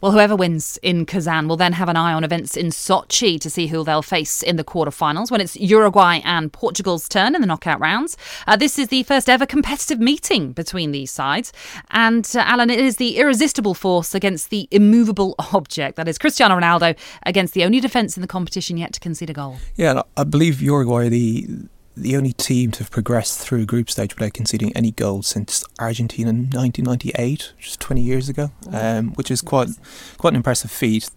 Well, 0.00 0.12
whoever 0.12 0.36
wins 0.36 0.78
in 0.82 1.06
Kazan 1.06 1.48
will 1.48 1.56
then 1.56 1.72
have 1.72 1.88
an 1.88 1.96
eye 1.96 2.12
on 2.12 2.24
events 2.24 2.56
in 2.56 2.66
Sochi 2.66 3.40
to 3.40 3.48
see 3.48 3.68
who 3.68 3.84
they'll 3.84 4.02
face 4.02 4.42
in 4.42 4.56
the 4.56 4.64
quarterfinals 4.64 5.30
when 5.30 5.40
it's 5.40 5.56
Uruguay 5.56 6.20
and 6.24 6.52
Portugal's 6.52 7.08
turn 7.08 7.34
in 7.34 7.40
the 7.40 7.46
knockout 7.46 7.80
rounds. 7.80 8.16
Uh, 8.46 8.56
this 8.56 8.78
is 8.78 8.88
the 8.88 9.02
first 9.04 9.30
ever 9.30 9.46
competitive 9.46 10.00
meeting 10.00 10.52
between 10.52 10.92
these 10.92 11.10
sides. 11.10 11.52
And 11.90 12.30
uh, 12.34 12.40
Alan, 12.40 12.70
it 12.70 12.80
is 12.80 12.96
the 12.96 13.16
irresistible 13.16 13.74
force 13.74 14.14
against 14.14 14.50
the 14.50 14.68
immovable 14.70 15.34
object. 15.52 15.96
That 15.96 16.08
is 16.08 16.18
Cristiano 16.18 16.58
Ronaldo 16.58 16.96
against 17.24 17.54
the 17.54 17.64
only 17.64 17.80
defence 17.80 18.16
in 18.16 18.20
the 18.20 18.28
competition 18.28 18.76
yet 18.76 18.92
to 18.92 19.00
concede 19.00 19.30
a 19.30 19.34
goal. 19.34 19.56
Yeah, 19.76 20.02
I 20.16 20.24
believe 20.24 20.60
Uruguay, 20.60 21.08
the 21.08 21.48
the 21.96 22.16
only 22.16 22.32
team 22.32 22.70
to 22.72 22.80
have 22.80 22.90
progressed 22.90 23.38
through 23.38 23.66
group 23.66 23.88
stage 23.88 24.14
without 24.14 24.32
conceding 24.32 24.72
any 24.76 24.90
goals 24.90 25.26
since 25.26 25.64
Argentina 25.78 26.30
in 26.30 26.50
1998, 26.50 27.52
just 27.58 27.80
20 27.80 28.00
years 28.00 28.28
ago, 28.28 28.50
um, 28.72 29.12
which 29.14 29.30
is 29.30 29.40
quite 29.40 29.68
quite 30.16 30.32
an 30.32 30.36
impressive 30.36 30.70
feat. 30.70 31.10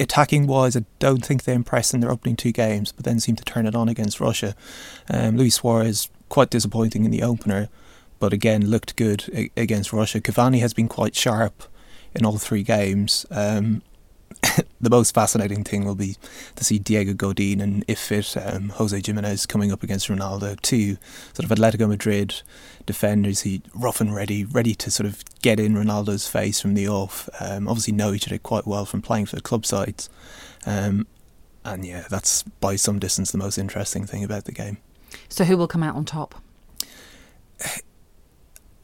Attacking 0.00 0.46
wise, 0.46 0.76
I 0.76 0.84
don't 0.98 1.24
think 1.24 1.44
they 1.44 1.54
impressed 1.54 1.94
in 1.94 2.00
their 2.00 2.10
opening 2.10 2.34
two 2.34 2.50
games, 2.50 2.90
but 2.90 3.04
then 3.04 3.20
seemed 3.20 3.38
to 3.38 3.44
turn 3.44 3.66
it 3.66 3.76
on 3.76 3.88
against 3.88 4.20
Russia. 4.20 4.56
Um, 5.08 5.36
Luis 5.36 5.56
Suarez 5.56 6.08
quite 6.28 6.50
disappointing 6.50 7.04
in 7.04 7.10
the 7.10 7.22
opener, 7.22 7.68
but 8.18 8.32
again 8.32 8.68
looked 8.68 8.96
good 8.96 9.50
against 9.56 9.92
Russia. 9.92 10.20
Cavani 10.20 10.60
has 10.60 10.74
been 10.74 10.88
quite 10.88 11.14
sharp 11.14 11.64
in 12.14 12.24
all 12.24 12.38
three 12.38 12.62
games. 12.62 13.26
Um, 13.30 13.82
the 14.80 14.90
most 14.90 15.14
fascinating 15.14 15.64
thing 15.64 15.84
will 15.84 15.94
be 15.94 16.16
to 16.56 16.64
see 16.64 16.78
Diego 16.78 17.14
Godin 17.14 17.60
and 17.60 17.84
if 17.88 17.98
fit 17.98 18.36
um, 18.36 18.70
Jose 18.70 19.00
Gimenez 19.04 19.46
coming 19.46 19.72
up 19.72 19.82
against 19.82 20.08
Ronaldo, 20.08 20.60
two 20.60 20.96
sort 21.32 21.50
of 21.50 21.56
Atletico 21.56 21.88
Madrid 21.88 22.42
defenders, 22.86 23.42
he 23.42 23.62
rough 23.74 24.00
and 24.00 24.14
ready, 24.14 24.44
ready 24.44 24.74
to 24.74 24.90
sort 24.90 25.06
of 25.06 25.22
get 25.42 25.58
in 25.58 25.74
Ronaldo's 25.74 26.28
face 26.28 26.60
from 26.60 26.74
the 26.74 26.88
off. 26.88 27.28
Um, 27.40 27.68
obviously 27.68 27.94
know 27.94 28.12
each 28.12 28.28
other 28.28 28.38
quite 28.38 28.66
well 28.66 28.84
from 28.84 29.02
playing 29.02 29.26
for 29.26 29.36
the 29.36 29.42
club 29.42 29.64
sides, 29.64 30.08
um, 30.66 31.06
and 31.64 31.84
yeah, 31.84 32.04
that's 32.10 32.42
by 32.42 32.76
some 32.76 32.98
distance 32.98 33.30
the 33.30 33.38
most 33.38 33.58
interesting 33.58 34.06
thing 34.06 34.22
about 34.22 34.44
the 34.44 34.52
game. 34.52 34.78
So 35.28 35.44
who 35.44 35.56
will 35.56 35.68
come 35.68 35.82
out 35.82 35.96
on 35.96 36.04
top? 36.04 36.34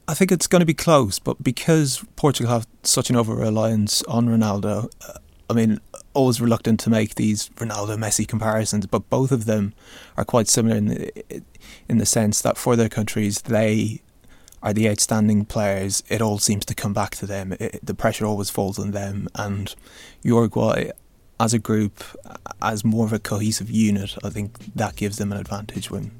I 0.08 0.14
think 0.14 0.32
it's 0.32 0.48
going 0.48 0.60
to 0.60 0.66
be 0.66 0.74
close, 0.74 1.20
but 1.20 1.40
because 1.42 2.04
Portugal 2.16 2.52
have 2.52 2.66
such 2.82 3.10
an 3.10 3.16
over 3.16 3.32
reliance 3.32 4.02
on 4.04 4.26
Ronaldo, 4.26 4.90
uh, 5.06 5.12
I 5.50 5.52
mean, 5.52 5.80
always 6.14 6.40
reluctant 6.40 6.78
to 6.80 6.90
make 6.90 7.16
these 7.16 7.48
Ronaldo 7.56 7.96
Messi 7.98 8.26
comparisons, 8.26 8.86
but 8.86 9.10
both 9.10 9.32
of 9.32 9.46
them 9.46 9.74
are 10.16 10.24
quite 10.24 10.46
similar 10.46 10.76
in 10.76 10.86
the, 10.86 11.42
in 11.88 11.98
the 11.98 12.06
sense 12.06 12.40
that 12.42 12.56
for 12.56 12.76
their 12.76 12.88
countries 12.88 13.42
they 13.42 14.00
are 14.62 14.72
the 14.72 14.88
outstanding 14.88 15.44
players. 15.44 16.04
It 16.08 16.22
all 16.22 16.38
seems 16.38 16.64
to 16.66 16.74
come 16.74 16.92
back 16.92 17.16
to 17.16 17.26
them. 17.26 17.52
It, 17.58 17.80
the 17.82 17.94
pressure 17.94 18.26
always 18.26 18.48
falls 18.48 18.78
on 18.78 18.92
them. 18.92 19.28
And 19.34 19.74
Uruguay, 20.22 20.90
as 21.40 21.52
a 21.52 21.58
group, 21.58 22.04
as 22.62 22.84
more 22.84 23.06
of 23.06 23.12
a 23.12 23.18
cohesive 23.18 23.70
unit, 23.70 24.16
I 24.22 24.30
think 24.30 24.74
that 24.74 24.94
gives 24.96 25.16
them 25.16 25.32
an 25.32 25.38
advantage 25.38 25.90
when 25.90 26.12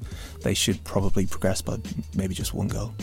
they 0.43 0.53
should 0.53 0.83
probably 0.83 1.25
progress 1.25 1.61
by 1.61 1.77
maybe 2.15 2.33
just 2.33 2.53
one 2.53 2.67
goal. 2.67 2.93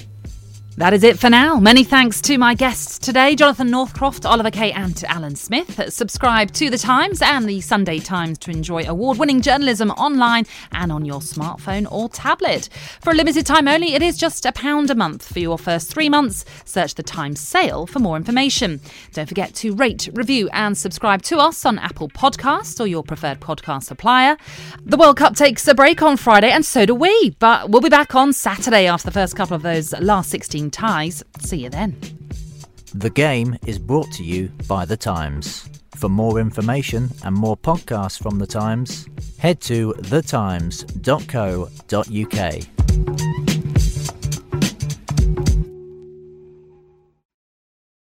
That 0.78 0.94
is 0.94 1.02
it 1.02 1.18
for 1.18 1.28
now. 1.28 1.56
Many 1.58 1.82
thanks 1.82 2.20
to 2.20 2.38
my 2.38 2.54
guests 2.54 3.00
today 3.00 3.34
Jonathan 3.34 3.68
Northcroft, 3.68 4.24
Oliver 4.24 4.52
Kay, 4.52 4.70
and 4.70 5.02
Alan 5.08 5.34
Smith. 5.34 5.92
Subscribe 5.92 6.52
to 6.52 6.70
The 6.70 6.78
Times 6.78 7.20
and 7.20 7.48
the 7.48 7.60
Sunday 7.60 7.98
Times 7.98 8.38
to 8.38 8.52
enjoy 8.52 8.84
award 8.84 9.18
winning 9.18 9.40
journalism 9.40 9.90
online 9.90 10.46
and 10.70 10.92
on 10.92 11.04
your 11.04 11.18
smartphone 11.18 11.90
or 11.90 12.08
tablet. 12.08 12.68
For 13.00 13.10
a 13.10 13.14
limited 13.14 13.44
time 13.44 13.66
only, 13.66 13.94
it 13.94 14.02
is 14.02 14.16
just 14.16 14.46
a 14.46 14.52
pound 14.52 14.88
a 14.88 14.94
month 14.94 15.32
for 15.32 15.40
your 15.40 15.58
first 15.58 15.92
three 15.92 16.08
months. 16.08 16.44
Search 16.64 16.94
The 16.94 17.02
Times 17.02 17.40
sale 17.40 17.84
for 17.84 17.98
more 17.98 18.16
information. 18.16 18.80
Don't 19.12 19.28
forget 19.28 19.54
to 19.56 19.74
rate, 19.74 20.08
review, 20.12 20.48
and 20.52 20.78
subscribe 20.78 21.22
to 21.22 21.38
us 21.38 21.66
on 21.66 21.80
Apple 21.80 22.08
Podcasts 22.08 22.80
or 22.80 22.86
your 22.86 23.02
preferred 23.02 23.40
podcast 23.40 23.82
supplier. 23.82 24.36
The 24.84 24.96
World 24.96 25.16
Cup 25.16 25.34
takes 25.34 25.66
a 25.66 25.74
break 25.74 26.02
on 26.02 26.16
Friday, 26.16 26.52
and 26.52 26.64
so 26.64 26.86
do 26.86 26.94
we, 26.94 27.30
but 27.40 27.68
we'll 27.68 27.82
be 27.82 27.88
back 27.88 28.14
on 28.14 28.32
Saturday 28.32 28.86
after 28.86 29.06
the 29.06 29.12
first 29.12 29.34
couple 29.34 29.56
of 29.56 29.62
those 29.62 29.92
last 29.98 30.30
16 30.30 30.67
ties. 30.70 31.22
See 31.40 31.59
you 31.59 31.70
then. 31.70 31.96
The 32.94 33.11
game 33.11 33.59
is 33.66 33.78
brought 33.78 34.11
to 34.12 34.24
you 34.24 34.50
by 34.66 34.85
The 34.85 34.96
Times. 34.96 35.68
For 35.96 36.09
more 36.09 36.38
information 36.38 37.11
and 37.24 37.35
more 37.35 37.57
podcasts 37.57 38.22
from 38.22 38.38
The 38.38 38.46
Times, 38.46 39.09
head 39.38 39.61
to 39.62 39.94
thetimes.co.uk. 39.98 42.77